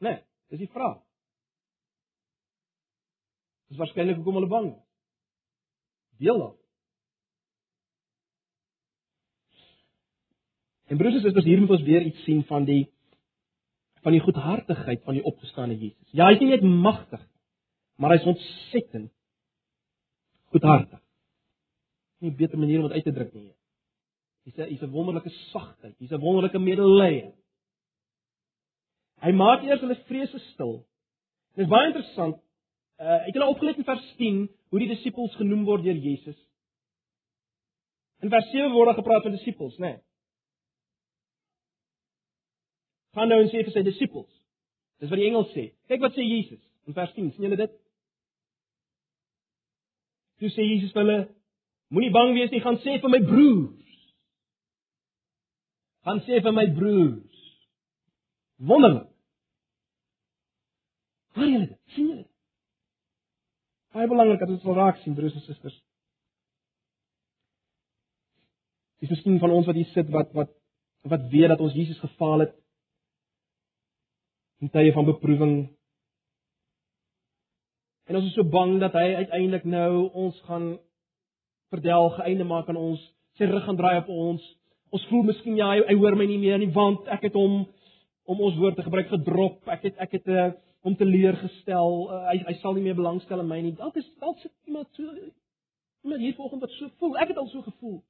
Né? 0.00 0.08
Nee, 0.08 0.22
dis 0.48 0.58
die 0.58 0.72
vraag. 0.72 1.02
Dis 3.68 3.78
waarskynlik 3.78 4.16
hoekom 4.16 4.34
hulle 4.34 4.48
bang 4.48 4.72
is. 4.72 4.82
Deel 6.18 6.38
dan. 6.38 6.56
En 10.86 10.96
broers 10.96 11.14
en 11.14 11.20
susters, 11.20 11.44
hier 11.44 11.60
moet 11.60 11.70
ons 11.70 11.82
weer 11.82 12.02
iets 12.02 12.22
sien 12.24 12.44
van 12.44 12.64
die 12.64 12.90
van 14.02 14.12
die 14.12 14.20
goedhartigheid 14.20 15.02
van 15.02 15.14
die 15.14 15.24
opgestane 15.24 15.78
Jesus. 15.78 16.10
Ja, 16.10 16.26
hy 16.26 16.32
is 16.32 16.40
nie 16.40 16.48
net 16.48 16.62
magtig 16.62 17.32
maar 18.02 18.10
hy 18.10 18.18
is 18.18 18.26
ontsettend 18.26 19.12
goedhartig. 20.52 21.00
Nie 22.18 22.30
'n 22.30 22.36
beter 22.36 22.58
manier 22.58 22.78
om 22.78 22.88
dit 22.88 22.92
uit 22.92 23.04
te 23.04 23.12
druk 23.12 23.32
nie. 23.32 23.54
Hy's 24.44 24.58
'n 24.58 24.68
hy's 24.70 24.82
'n 24.82 24.90
wonderlike 24.90 25.30
sagtheid, 25.52 25.94
hy's 25.98 26.12
'n 26.12 26.20
wonderlike 26.20 26.58
medelee. 26.58 27.32
Hy 29.22 29.32
maak 29.32 29.62
eers 29.62 29.80
hulle 29.80 29.96
vrese 30.08 30.38
stil. 30.52 30.82
Dit 31.54 31.64
is 31.66 31.70
baie 31.70 31.86
interessant. 31.86 32.40
Uh, 32.98 33.20
ek 33.26 33.34
het 33.34 33.42
nou 33.42 33.50
opgelet 33.52 33.78
in 33.78 33.86
vers 33.86 34.14
10 34.18 34.48
hoe 34.70 34.80
die 34.80 34.88
disippels 34.88 35.34
genoem 35.38 35.64
word 35.64 35.84
deur 35.84 35.98
Jesus. 35.98 36.38
In 38.22 38.30
vers 38.30 38.50
7 38.50 38.72
word 38.72 38.90
daar 38.90 38.98
gepraat 38.98 39.22
van 39.22 39.34
disippels, 39.34 39.78
né? 39.78 39.86
Nee. 39.86 40.00
Gaan 43.14 43.28
nou 43.28 43.40
en 43.42 43.50
sê 43.50 43.62
vir 43.62 43.74
sy 43.74 43.82
disippels. 43.82 44.30
Dis 45.02 45.10
wat 45.10 45.18
die 45.18 45.28
engel 45.28 45.46
sê. 45.52 45.64
Kyk 45.90 46.00
wat 46.00 46.14
sê 46.16 46.24
Jesus 46.24 46.62
in 46.86 46.94
vers 46.94 47.12
10. 47.14 47.30
sien 47.34 47.46
julle 47.46 47.58
dit? 47.60 47.74
Toe 50.38 50.50
sê 50.50 50.66
Jesus 50.66 50.94
vir 50.94 51.02
hulle: 51.02 51.18
Moenie 51.92 52.10
bang 52.14 52.32
wees 52.34 52.50
nie, 52.50 52.62
gaan 52.64 52.80
sê 52.82 52.98
vir 53.02 53.12
my 53.12 53.20
broers 53.26 53.81
gaan 56.04 56.20
sê 56.26 56.40
vir 56.42 56.54
my 56.54 56.66
broers. 56.78 57.40
Wonderlik. 58.70 59.08
Hoor 61.34 61.48
julle 61.48 61.66
dit? 61.66 61.78
sien 61.94 62.08
julle? 62.10 62.26
Baie 63.92 64.08
belangrik 64.08 64.40
dat 64.40 64.52
ons 64.54 64.64
wil 64.68 64.78
raak 64.78 65.00
sien 65.02 65.14
broers 65.16 65.36
en 65.38 65.44
susters. 65.46 65.76
Dis 69.02 69.10
miskien 69.10 69.40
van 69.42 69.54
ons 69.54 69.66
wat 69.66 69.78
hier 69.78 69.90
sit 69.92 70.10
wat 70.14 70.34
wat 70.38 70.50
wat 71.10 71.30
weet 71.30 71.50
dat 71.50 71.62
ons 71.62 71.74
Jesus 71.74 71.98
gefaal 71.98 72.44
het 72.44 72.52
in 74.62 74.70
tye 74.70 74.92
van 74.94 75.08
beproewing. 75.08 75.54
En 78.06 78.18
ons 78.18 78.28
is 78.28 78.34
so 78.38 78.46
bang 78.46 78.76
dat 78.82 78.94
hy 78.94 79.08
uiteindelik 79.24 79.64
nou 79.66 80.06
ons 80.24 80.38
gaan 80.46 80.76
verdelg, 81.74 82.20
einde 82.22 82.46
maak 82.46 82.68
aan 82.70 82.78
ons, 82.78 83.02
sy 83.38 83.48
rug 83.50 83.64
gaan 83.66 83.78
draai 83.80 83.96
op 84.02 84.10
ons 84.12 84.44
Ons 84.92 85.04
voel 85.08 85.22
miskien 85.24 85.56
ja, 85.56 85.70
hy, 85.72 85.80
hy 85.88 85.94
hoor 86.02 86.16
my 86.20 86.26
nie 86.28 86.40
meer 86.40 86.58
nie 86.60 86.68
want 86.74 87.06
ek 87.14 87.30
het 87.30 87.36
hom 87.38 87.62
om 88.28 88.40
ons 88.44 88.58
woord 88.60 88.76
te 88.76 88.84
gebruik 88.84 89.08
gedrop. 89.08 89.62
Ek 89.72 89.86
het 89.88 90.00
ek 90.04 90.18
het 90.18 90.28
eh, 90.28 90.50
om 90.84 90.96
te 90.98 91.06
leer 91.08 91.38
gestel. 91.40 91.94
Uh, 92.10 92.18
hy 92.28 92.34
hy 92.44 92.54
sal 92.60 92.76
nie 92.76 92.84
meer 92.84 92.98
belangstel 92.98 93.40
in 93.40 93.48
my 93.48 93.60
nie. 93.64 93.72
Dalk 93.78 93.96
is 93.96 94.08
dalk 94.20 94.36
sit 94.42 94.52
iemand 94.68 94.90
so 94.98 95.06
iemand 96.02 96.20
hier 96.20 96.34
vanoggend 96.36 96.66
wat 96.66 96.74
so 96.76 96.90
voel. 97.00 97.14
Ek 97.22 97.32
het 97.32 97.40
al 97.40 97.48
so 97.48 97.64
gevoel. 97.64 98.02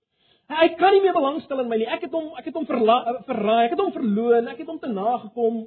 Hy, 0.51 0.57
hy 0.59 0.69
kan 0.81 0.97
nie 0.97 1.05
meer 1.05 1.15
belangstel 1.15 1.63
in 1.63 1.71
my 1.71 1.79
nie. 1.85 1.87
Ek 1.87 2.03
het 2.09 2.17
hom 2.19 2.33
ek 2.41 2.51
het 2.51 2.59
hom 2.59 2.67
eh, 2.67 3.13
verraai. 3.31 3.63
Ek 3.69 3.77
het 3.77 3.85
hom 3.85 3.95
verloon. 3.95 4.51
Ek 4.51 4.65
het 4.65 4.75
hom 4.75 4.83
te 4.83 4.91
nagekom. 4.91 5.63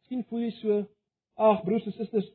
Miskien 0.00 0.24
voel 0.30 0.46
jy 0.46 0.54
so. 0.62 0.80
Ag 1.36 1.60
broers 1.66 1.84
en 1.88 1.96
susters, 1.96 2.26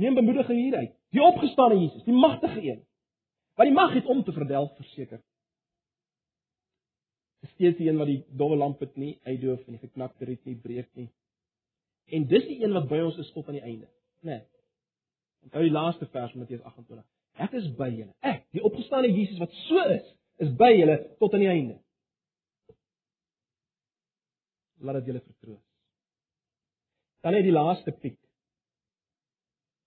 neem 0.00 0.16
bemoediging 0.16 0.60
hieruit. 0.60 0.92
Die 1.12 1.24
opgestane 1.24 1.76
Jesus, 1.76 2.04
die 2.04 2.16
magtige 2.16 2.60
een. 2.64 2.78
Wat 3.56 3.68
die 3.68 3.74
mag 3.76 3.92
het 3.96 4.08
om 4.08 4.22
te 4.24 4.32
verdelg 4.32 4.76
verseker 4.76 5.20
steeds 7.58 7.78
die 7.80 7.88
een 7.88 7.98
wat 7.98 8.06
die 8.06 8.20
dowwe 8.38 8.56
lamp 8.56 8.80
het 8.84 8.94
nie 8.96 9.16
uitdoof 9.26 9.66
en 9.66 9.74
die 9.74 9.82
geknakte 9.82 10.28
riet 10.28 10.44
nie 10.46 10.56
breek 10.62 10.88
nie. 10.94 11.08
En 12.14 12.26
dis 12.30 12.46
die 12.46 12.60
een 12.62 12.72
wat 12.76 12.86
by 12.88 13.00
ons 13.04 13.18
is 13.18 13.32
tot 13.34 13.50
aan 13.50 13.58
die 13.58 13.66
einde, 13.66 13.88
né? 14.22 14.38
Nee. 14.38 14.44
Onthou 15.48 15.62
die 15.62 15.74
laaste 15.74 16.06
vers 16.12 16.32
van 16.32 16.42
Matteus 16.42 16.62
28. 16.66 17.04
Ek 17.44 17.52
is 17.58 17.66
by 17.78 17.88
julle. 17.92 18.14
Ek, 18.26 18.46
die 18.54 18.62
opgestane 18.66 19.10
Jesus 19.10 19.38
wat 19.42 19.52
so 19.66 19.84
is, 19.94 20.06
is 20.42 20.54
by 20.58 20.70
julle 20.74 20.96
tot 21.20 21.34
aan 21.34 21.44
die 21.44 21.50
einde. 21.50 21.76
Laat 24.82 25.00
dit 25.00 25.12
julle 25.12 25.22
vertroos. 25.22 25.62
Dan 27.22 27.34
net 27.34 27.46
die 27.46 27.54
laaste 27.54 27.94
piek. 28.02 28.18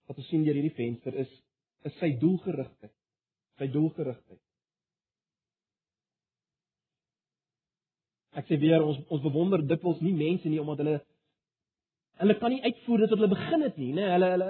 Wat 0.07 0.19
ons 0.19 0.27
sien 0.31 0.43
deur 0.43 0.57
hierdie 0.59 0.75
venster 0.75 1.15
is 1.23 1.31
is 1.87 1.95
sy 1.97 2.11
doelgerigtheid. 2.21 2.93
Sy 3.57 3.67
doelgerigtheid. 3.73 4.41
Ek 8.39 8.47
sê 8.47 8.59
weer 8.59 8.83
ons 8.83 8.99
ons 9.11 9.23
bewonder 9.23 9.63
dikwels 9.67 9.99
nie 10.01 10.13
mense 10.15 10.47
nie 10.49 10.61
omdat 10.61 10.83
hulle 10.83 10.97
hulle 12.21 12.35
kan 12.39 12.53
nie 12.53 12.61
uitvoer 12.63 13.03
dit 13.03 13.11
wat 13.11 13.19
hulle 13.19 13.33
begin 13.33 13.65
het 13.65 13.77
nie, 13.81 13.91
né? 13.97 14.07
Hulle 14.13 14.29
hulle 14.35 14.49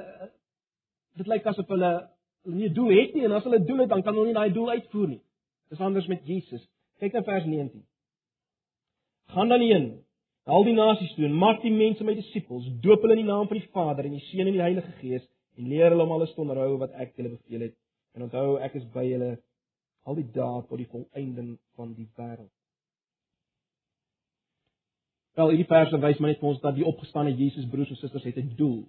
dit 1.22 1.32
lyk 1.34 1.48
asof 1.52 1.72
hulle 1.74 1.92
hulle 2.46 2.58
nie 2.58 2.70
'n 2.70 2.74
doel 2.78 2.92
het 3.00 3.16
nie 3.16 3.26
en 3.26 3.38
as 3.38 3.48
hulle 3.48 3.66
doel 3.66 3.84
het 3.84 3.90
dan 3.90 4.04
kan 4.04 4.16
hulle 4.16 4.30
nie 4.30 4.40
daai 4.40 4.54
doel 4.54 4.70
uitvoer 4.76 5.08
nie. 5.08 5.22
Dis 5.70 5.80
anders 5.80 6.08
met 6.08 6.26
Jesus. 6.26 6.64
Kyk 7.00 7.14
na 7.14 7.24
vers 7.24 7.46
19. 7.46 7.84
Gaan 9.34 9.50
dan 9.50 9.62
heen 9.62 9.86
al 10.46 10.64
die 10.64 10.74
nasies 10.74 11.14
toe 11.16 11.26
en 11.26 11.38
maak 11.44 11.62
die 11.62 11.72
mense 11.72 12.04
my 12.04 12.14
disippels, 12.14 12.66
doop 12.86 13.02
hulle 13.02 13.16
in 13.18 13.24
die 13.24 13.32
naam 13.32 13.48
van 13.48 13.58
die 13.58 13.70
Vader 13.74 14.06
en 14.06 14.18
die 14.18 14.26
Seun 14.30 14.48
en 14.48 14.58
die 14.58 14.66
Heilige 14.68 14.92
Gees 15.02 15.26
en 15.58 15.68
leer 15.68 15.90
hulle 15.90 16.04
om 16.04 16.12
alles 16.12 16.34
te 16.34 16.42
onderhou 16.42 16.78
wat 16.78 16.92
ek 17.04 17.16
julle 17.18 17.36
beveel 17.36 17.68
het. 17.68 17.76
En 18.16 18.26
onthou 18.28 18.58
ek 18.60 18.76
is 18.76 18.88
by 18.94 19.06
julle 19.08 19.38
al 20.06 20.18
die 20.18 20.30
dae 20.38 20.64
tot 20.68 20.78
die 20.78 20.90
volëinding 20.94 21.54
van 21.78 21.94
die 21.94 22.10
wêreld. 22.18 22.52
Wel, 25.34 25.50
hierdie 25.54 25.68
verse 25.68 26.00
wys 26.04 26.20
my 26.20 26.34
net 26.34 26.42
vir 26.42 26.50
ons 26.50 26.64
dat 26.64 26.76
die 26.76 26.88
opgestane 26.88 27.32
Jesus 27.38 27.68
broers 27.72 27.92
en 27.94 28.00
susters 28.00 28.26
het 28.28 28.38
'n 28.38 28.56
doel. 28.60 28.82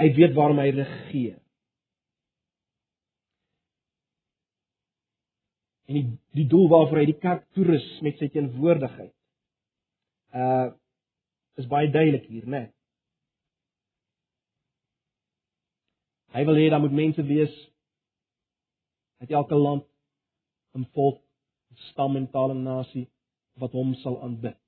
Hy 0.00 0.08
weet 0.16 0.34
waarom 0.34 0.58
hy 0.58 0.70
regeer. 0.70 1.38
En 5.88 5.94
die 5.94 6.18
die 6.32 6.46
doel 6.46 6.68
waarvoor 6.68 6.98
hy 6.98 7.06
die 7.06 7.20
kerk 7.20 7.46
toerus 7.52 8.00
met 8.00 8.18
sy 8.18 8.28
teenwoordigheid. 8.28 9.14
Uh 10.34 10.72
is 11.58 11.66
baie 11.66 11.90
duidelik 11.90 12.24
hier, 12.24 12.44
né? 12.46 12.58
Nee. 12.58 12.72
Hy 16.32 16.44
wil 16.44 16.54
hê 16.54 16.70
daar 16.70 16.80
moet 16.80 16.94
mense 16.94 17.22
wees 17.22 17.54
uit 19.20 19.30
elke 19.30 19.54
land, 19.54 19.84
'n 20.74 20.86
volk, 20.94 21.20
stam 21.90 22.16
en 22.16 22.30
taal 22.30 22.50
en 22.50 22.62
nasie 22.62 23.08
wat 23.58 23.72
hom 23.72 23.94
sal 24.02 24.20
aanbid. 24.22 24.58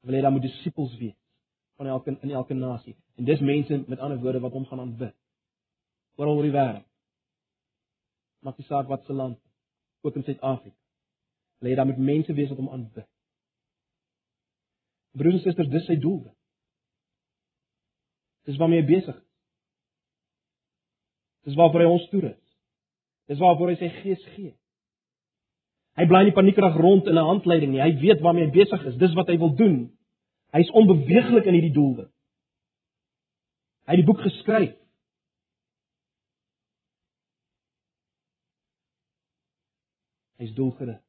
Wil 0.00 0.16
hy 0.16 0.22
dan 0.24 0.32
moet 0.32 0.46
disippels 0.48 0.96
wees 0.98 1.16
van 1.80 1.86
elke 1.86 2.16
in 2.20 2.30
elke 2.30 2.54
nasie. 2.54 2.96
En 3.16 3.24
dis 3.24 3.40
mense 3.40 3.84
met 3.86 3.98
ander 3.98 4.20
woorde 4.20 4.40
wat 4.40 4.52
hom 4.52 4.66
gaan 4.66 4.80
aanbid. 4.80 5.16
Oral 6.16 6.36
oor 6.36 6.48
die 6.48 6.52
wêreld. 6.52 6.86
Maak 8.44 8.58
nie 8.58 8.66
saak 8.66 8.88
wat 8.88 9.04
se 9.04 9.12
land, 9.12 9.38
ook 10.00 10.16
in 10.16 10.24
Suid-Afrika. 10.24 10.76
Wil 11.60 11.70
hy 11.70 11.76
dan 11.76 11.88
met 11.88 11.98
mense 11.98 12.32
wees 12.32 12.48
wat 12.48 12.60
hom 12.60 12.68
aanbid. 12.72 13.08
Broers 15.16 15.40
en 15.40 15.42
susters, 15.44 15.68
dis 15.72 15.88
sy 15.88 15.96
doel. 16.00 16.22
Dis 18.48 18.56
waarmee 18.60 18.80
hy 18.80 18.86
besig 18.88 19.16
is. 19.16 19.26
Dis 21.48 21.56
waarvoor 21.56 21.84
hy 21.84 21.90
ons 21.90 22.08
toerus. 22.12 22.40
Dis 23.30 23.40
waarvoor 23.40 23.72
hy 23.72 23.76
sy 23.80 23.88
gees 24.00 24.24
gee. 24.34 24.52
Hy 26.00 26.06
bly 26.08 26.22
nie 26.24 26.32
paniekerig 26.32 26.78
rond 26.80 27.08
in 27.10 27.18
'n 27.18 27.28
handleiding 27.28 27.72
nie. 27.72 27.82
Hy 27.82 27.92
weet 28.00 28.22
waarmee 28.24 28.46
hy 28.46 28.52
besig 28.54 28.84
is. 28.88 28.96
Dis 28.96 29.14
wat 29.14 29.28
hy 29.28 29.36
wil 29.36 29.52
doen. 29.54 29.90
Hy's 30.56 30.70
onbeweeglik 30.70 31.44
in 31.44 31.54
hierdie 31.54 31.76
doelwit. 31.76 32.08
Hy 33.84 33.96
het 33.96 34.00
die 34.00 34.08
boek 34.08 34.22
geskryf. 34.24 34.76
Hy's 40.40 40.54
doelgerig. 40.56 41.02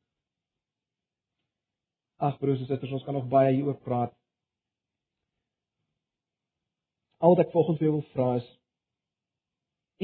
Ag 2.20 2.38
broers 2.40 2.60
en 2.60 2.68
susters, 2.68 2.92
ons 2.92 3.06
kan 3.08 3.16
nog 3.16 3.30
baie 3.32 3.54
hieroor 3.56 3.80
praat. 3.82 4.12
Al 7.18 7.36
wat 7.36 7.46
ek 7.46 7.54
volgens 7.54 7.80
vir 7.80 7.88
jou 7.88 7.94
wil 7.96 8.10
vra 8.12 8.36
is: 8.42 8.50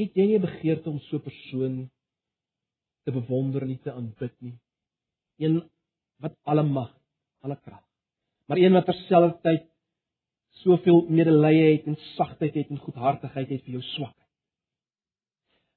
Het 0.00 0.14
jy 0.14 0.38
'n 0.38 0.40
begeerte 0.40 0.90
om 0.90 0.98
so 0.98 1.16
'n 1.16 1.22
persoon 1.28 1.90
te 3.04 3.12
bewonder 3.12 3.62
en 3.62 3.78
te 3.82 3.92
aanbid 3.92 4.34
nie? 4.40 4.58
Een 5.38 5.60
wat 6.22 6.34
alle 6.42 6.62
mag, 6.62 6.90
alle 7.40 7.58
krag. 7.60 7.84
Maar 8.46 8.58
een 8.58 8.72
wat 8.72 8.84
terselfdertyd 8.84 9.66
soveel 10.62 11.04
medelee 11.08 11.76
het 11.76 11.86
en 11.86 11.96
sagtheid 12.16 12.54
het 12.54 12.70
en 12.70 12.78
goedhartigheid 12.78 13.48
het 13.48 13.62
vir 13.64 13.78
jou 13.78 13.82
swakheid. 13.82 14.28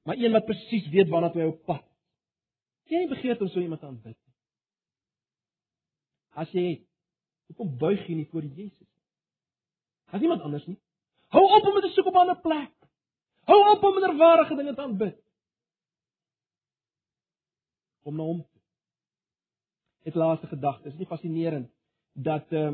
Maar 0.04 0.18
een 0.18 0.32
wat 0.32 0.46
presies 0.46 0.88
weet 0.90 1.10
waarna 1.10 1.30
toe 1.30 1.42
hy 1.42 1.48
op 1.52 1.66
pad. 1.66 1.86
Jy 2.90 3.08
begeer 3.08 3.42
om 3.42 3.48
so 3.48 3.62
iemand 3.62 3.84
aan 3.84 4.00
bid. 4.02 4.18
As 6.32 6.52
jy 6.56 6.82
hoekom 7.52 7.76
buig 7.78 8.08
jy 8.08 8.16
nie 8.22 8.30
voor 8.32 8.48
Jesus? 8.48 8.88
As 10.12 10.22
iemand 10.22 10.42
anders 10.42 10.66
nie. 10.68 10.80
Hou 11.32 11.44
op 11.44 11.68
om 11.68 11.82
te 11.82 11.92
soek 11.94 12.08
op 12.08 12.16
'n 12.16 12.24
ander 12.24 12.40
plek. 12.42 12.74
Hou 13.48 13.60
op 13.76 13.84
om 13.84 13.94
minderwaardige 13.94 14.56
dinge 14.56 14.74
te 14.76 14.82
aanbid. 14.82 15.18
Kom 18.04 18.16
na 18.16 18.24
hom. 18.24 18.51
Dit 20.04 20.16
laaste 20.16 20.48
gedagte, 20.48 20.90
is 20.90 20.98
nie 20.98 21.10
fascinerend 21.10 21.70
dat 22.14 22.52
uh 22.52 22.72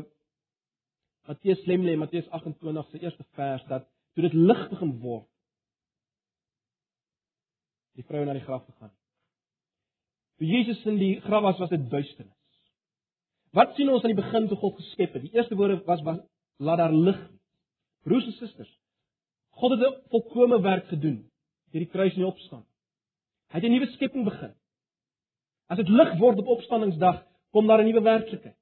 Matteus 1.28 1.64
Lemle, 1.66 1.96
Matteus 1.96 2.28
28 2.32 2.86
se 2.90 2.98
eerste 3.00 3.24
vers 3.36 3.64
dat 3.68 3.84
toe 4.14 4.22
dit 4.24 4.32
lig 4.32 4.62
begin 4.70 4.94
word, 5.02 5.26
die 8.00 8.04
vrou 8.08 8.22
na 8.24 8.32
die 8.32 8.44
graf 8.46 8.64
gegaan. 8.64 8.94
Toe 10.40 10.48
Jesus 10.48 10.80
in 10.88 10.96
die 10.96 11.18
graf 11.20 11.44
was, 11.44 11.58
was 11.60 11.72
dit 11.74 11.84
duisternis. 11.90 12.34
Wat 13.52 13.74
sien 13.76 13.90
ons 13.92 14.04
aan 14.04 14.14
die 14.14 14.22
begin 14.22 14.48
toe 14.48 14.56
God 14.56 14.76
geskep 14.80 15.18
het? 15.18 15.26
Die 15.26 15.36
eerste 15.36 15.56
woorde 15.58 15.82
was, 15.84 16.00
was 16.06 16.22
laat 16.56 16.80
daar 16.80 16.94
lig. 16.94 17.20
Broers 18.08 18.24
en 18.30 18.36
susters, 18.38 18.72
God 19.58 19.74
het 19.74 19.84
'n 19.84 20.08
volkomme 20.08 20.60
werk 20.60 20.86
gedoen 20.88 21.30
deur 21.72 21.84
die 21.84 21.92
kruis 21.92 22.14
en 22.14 22.22
die 22.22 22.32
opstanding. 22.32 22.72
Hy 23.50 23.60
het 23.60 23.64
'n 23.64 23.72
nuwe 23.72 23.86
skepping 23.92 24.24
begin. 24.24 24.54
As 25.68 25.76
dit 25.76 25.88
lig 25.88 26.14
word 26.20 26.40
op 26.40 26.54
opstanningsdag, 26.56 27.22
kom 27.52 27.66
daar 27.66 27.80
'n 27.80 27.88
nuwe 27.88 28.02
werklikheid. 28.02 28.56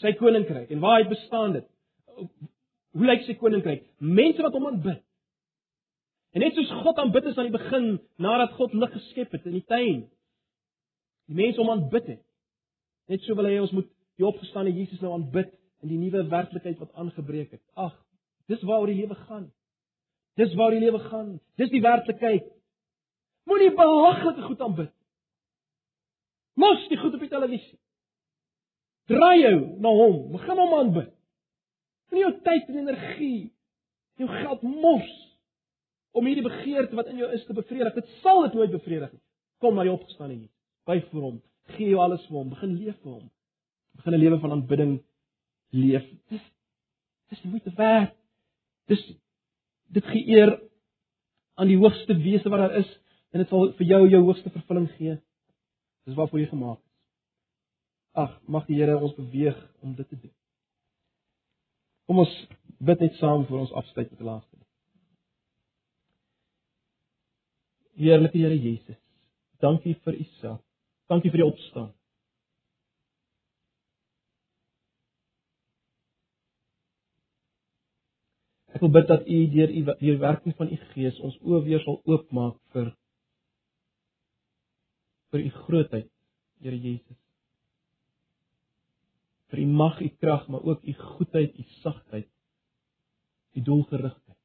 Sy 0.00 0.12
koninkryk 0.12 0.70
en 0.70 0.80
waar 0.80 1.00
hy 1.00 1.08
bestaan 1.08 1.52
dit? 1.52 1.66
Hoe 2.96 3.06
lyk 3.06 3.22
sy 3.24 3.34
koninkryk? 3.34 3.84
Mense 3.98 4.42
wat 4.42 4.52
hom 4.52 4.66
aanbid. 4.66 5.02
En 6.32 6.40
net 6.40 6.54
soos 6.54 6.70
God 6.82 6.98
aanbid 6.98 7.24
is 7.24 7.38
aan 7.38 7.48
die 7.48 7.58
begin 7.58 8.00
nadat 8.20 8.52
God 8.58 8.74
lig 8.74 8.92
geskep 8.92 9.32
het 9.32 9.46
in 9.46 9.52
die 9.52 9.64
tuin. 9.64 10.02
Die 11.26 11.38
mense 11.38 11.60
hom 11.60 11.70
aanbid 11.70 12.06
het. 12.06 12.22
Net 13.08 13.22
so 13.22 13.34
wil 13.34 13.48
hy 13.48 13.58
ons 13.58 13.72
moet 13.72 13.88
die 14.20 14.26
opgestane 14.26 14.72
Jesus 14.74 15.00
nou 15.00 15.12
aanbid 15.16 15.52
in 15.84 15.92
die 15.92 16.00
nuwe 16.00 16.26
werklikheid 16.28 16.78
wat 16.82 16.92
aangebreek 16.92 17.54
het. 17.56 17.62
Ag, 17.74 17.94
dis 18.50 18.62
waaroor 18.62 18.92
die 18.92 19.00
lewe 19.00 19.16
gaan. 19.26 19.50
Dis 20.36 20.52
waar 20.54 20.74
die 20.74 20.82
lewe 20.82 21.00
gaan. 21.08 21.38
Dis 21.56 21.72
die 21.72 21.80
werklikheid. 21.80 22.48
Moenie 23.46 23.72
belaglike 23.78 24.42
goed 24.42 24.62
aanbid. 24.64 24.92
Mos 26.58 26.86
die 26.90 26.98
goed 26.98 27.14
op 27.14 27.22
die 27.22 27.30
televisie. 27.30 27.78
Draai 29.06 29.38
jou 29.40 29.58
na 29.82 29.92
hom, 29.94 30.16
begin 30.32 30.58
hom 30.58 30.74
aanbid. 30.80 31.12
Nie 32.14 32.24
jou 32.24 32.32
tyd 32.46 32.70
en 32.72 32.80
energie, 32.82 33.52
jou 34.18 34.28
geld 34.30 34.64
mors 34.66 35.14
om 36.16 36.26
hierdie 36.26 36.46
begeerte 36.46 36.96
wat 36.96 37.10
in 37.12 37.20
jou 37.20 37.28
is 37.36 37.44
te 37.46 37.54
bevredig. 37.54 37.94
Dit 37.94 38.12
sal 38.22 38.46
dit 38.46 38.56
nooit 38.56 38.72
bevredig 38.72 39.12
nie. 39.12 39.22
Kom 39.62 39.76
na 39.76 39.84
die 39.86 39.92
opgestane 39.92 40.34
Jesus. 40.34 40.52
Buig 40.88 41.04
vir 41.10 41.22
hom, 41.22 41.40
gee 41.76 41.90
jou 41.90 42.00
alles 42.02 42.24
vir 42.28 42.38
hom, 42.38 42.52
begin 42.54 42.76
leef 42.78 42.96
vir 43.02 43.12
hom. 43.12 43.26
Begin 44.00 44.14
'n 44.14 44.22
lewe 44.22 44.38
van 44.40 44.52
aanbidding 44.52 44.94
leef. 45.72 46.06
Dis 46.30 46.42
dis 47.30 47.42
moeite 47.42 47.72
werd. 47.76 48.14
Dis 48.86 49.02
dit 49.92 50.04
gee 50.04 50.24
eer 50.36 50.60
aan 51.54 51.68
die 51.68 51.78
hoogste 51.78 52.14
wese 52.14 52.48
wat 52.48 52.58
daar 52.58 52.78
is 52.78 52.90
en 53.36 53.42
dit 53.42 53.50
sal 53.52 53.72
vir 53.76 53.90
jou 53.90 54.02
jou 54.08 54.20
hoogste 54.24 54.50
vervulling 54.54 54.86
gee. 54.96 55.18
Dis 56.08 56.16
waarvoor 56.16 56.40
jy 56.40 56.46
gemaak 56.48 56.78
is. 56.78 56.92
Ag, 58.16 58.36
mag 58.48 58.64
die 58.64 58.78
Here 58.78 58.94
ons 58.96 59.12
beweeg 59.18 59.58
om 59.84 59.92
dit 59.98 60.08
te 60.08 60.16
doen. 60.16 60.32
Kom 62.08 62.22
ons 62.22 62.36
bid 62.80 63.02
net 63.04 63.18
saam 63.20 63.44
vir 63.44 63.58
ons 63.60 63.74
afskeid 63.76 64.08
met 64.14 64.22
die 64.22 64.28
laaste. 64.30 64.56
Heerlike 68.00 68.40
Here 68.40 68.56
Jesus, 68.56 68.96
dankie 69.60 69.98
vir 70.06 70.16
u 70.16 70.26
self. 70.40 70.64
Dankie 71.12 71.30
vir 71.34 71.44
die 71.44 71.50
opstaan. 71.50 71.92
Ek 78.76 78.82
wil 78.84 78.92
bid 78.92 79.06
dat 79.08 79.24
U 79.24 79.36
deur 79.52 79.70
U 79.72 79.82
deur 79.88 80.18
werking 80.20 80.56
van 80.56 80.72
U 80.72 80.76
Gees 80.92 81.20
ons 81.24 81.36
oë 81.44 81.62
weer 81.64 81.84
sal 81.84 82.00
oopmaak 82.04 82.56
vir 82.76 82.90
vir 85.36 85.44
U 85.44 85.50
grootheid, 85.66 86.12
Here 86.64 86.76
Jesus. 86.80 87.18
Vir 89.52 89.60
U 89.60 89.66
mag, 89.68 90.00
U 90.00 90.08
krag, 90.20 90.46
maar 90.48 90.64
ook 90.64 90.84
U 90.84 90.92
goedheid, 90.92 91.58
U 91.58 91.64
sagtheid, 91.82 92.28
U 93.54 93.62
doelgerigtheid. 93.62 94.38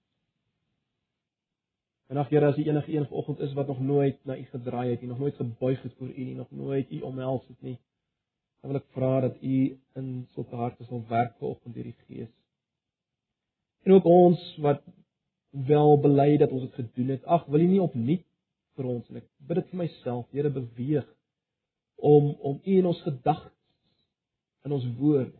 En 2.11 2.19
ag 2.19 2.29
Here, 2.29 2.51
as 2.51 2.59
jy 2.59 2.67
enige 2.67 2.91
een 2.91 3.07
vanoggend 3.07 3.39
is 3.47 3.53
wat 3.55 3.71
nog 3.71 3.79
nooit 3.79 4.19
na 4.27 4.35
U 4.37 4.43
gedraai 4.51 4.89
het, 4.89 5.01
nie 5.01 5.09
nog 5.09 5.23
nooit 5.23 5.39
gebuig 5.39 5.81
het 5.81 5.95
voor 5.97 6.11
U 6.11 6.23
nie, 6.23 6.35
nog 6.35 6.51
nooit 6.51 6.91
U 6.91 7.01
omhels 7.07 7.47
het 7.47 7.61
nie, 7.61 7.77
dan 8.61 8.73
wil 8.73 8.81
ek 8.81 8.91
vra 8.97 9.13
dat 9.23 9.39
U 9.41 9.55
in 9.95 10.09
sulke 10.35 10.59
harte 10.59 10.85
sal 10.89 11.05
werk 11.07 11.37
vanoggend 11.39 11.75
deur 11.75 11.87
die 11.87 11.97
Gees 12.07 12.33
En 13.81 13.95
ook 13.95 14.05
ons 14.05 14.41
wat 14.61 14.83
wel 15.49 15.95
bely 15.99 16.35
dat 16.37 16.51
ons 16.53 16.67
dit 16.67 16.73
gedoen 16.77 17.15
het. 17.15 17.23
Ag, 17.25 17.47
wil 17.49 17.63
U 17.63 17.69
nie 17.71 17.81
opnuut 17.81 18.27
vir 18.77 18.87
ons 18.87 19.09
en 19.09 19.21
ek 19.21 19.27
bid 19.47 19.61
dit 19.61 19.71
vir 19.71 19.81
myself, 19.83 20.27
Here 20.31 20.49
beweeg 20.53 21.07
om 22.01 22.31
om 22.39 22.59
U 22.59 22.77
in 22.77 22.89
ons 22.89 23.01
gedagtes 23.05 23.57
in 24.65 24.75
ons 24.77 24.85
woorde 24.97 25.37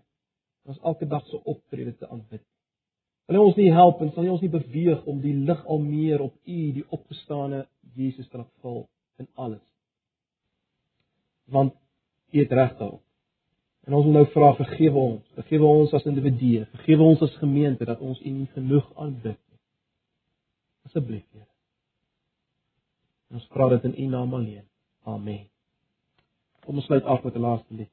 ons 0.70 0.82
elke 0.86 1.08
dag 1.10 1.26
se 1.28 1.40
optrede 1.50 1.96
te 1.98 2.08
aanbid. 2.08 2.44
Wil 3.26 3.40
U 3.40 3.46
ons 3.48 3.58
nie 3.58 3.72
help 3.74 4.02
en 4.02 4.12
sal 4.14 4.28
U 4.28 4.34
ons 4.36 4.44
nie 4.44 4.52
beweeg 4.54 5.06
om 5.10 5.22
die 5.24 5.34
lig 5.34 5.62
al 5.66 5.82
meer 5.84 6.22
op 6.22 6.36
U, 6.36 6.60
die 6.76 6.86
opgestane 6.94 7.66
Jesus 7.98 8.30
te 8.30 8.42
laat 8.42 8.52
val 8.62 8.84
in 9.22 9.28
alles. 9.36 9.64
Want 11.52 11.74
U 12.32 12.40
het 12.40 12.52
reg 12.52 12.76
daarop. 12.80 13.04
En 13.88 13.98
ons 13.98 14.06
wil 14.06 14.20
nou 14.20 14.28
vra 14.36 14.52
vergewe 14.60 15.06
ons, 15.16 15.24
vergewe 15.36 15.70
ons 15.82 15.94
as 15.98 16.06
individue, 16.10 16.68
vergewe 16.76 17.08
ons 17.14 17.24
as 17.26 17.40
gemeente 17.42 17.88
dat 17.90 18.04
ons 18.06 18.22
U 18.22 18.36
nie 18.36 18.50
genoeg 18.54 18.92
aanbid 18.96 19.40
nie. 19.40 19.62
Asseblief, 20.86 21.26
Here. 21.34 21.51
Ons 23.32 23.48
vra 23.54 23.70
dit 23.70 23.84
in 23.90 23.96
U 24.04 24.10
naam 24.12 24.34
alleen. 24.34 24.68
Amen. 25.04 25.48
Kom 26.66 26.76
ons 26.76 26.86
sluit 26.86 27.04
af 27.04 27.24
met 27.24 27.36
'n 27.36 27.40
laaste 27.40 27.74
lied. 27.74 27.92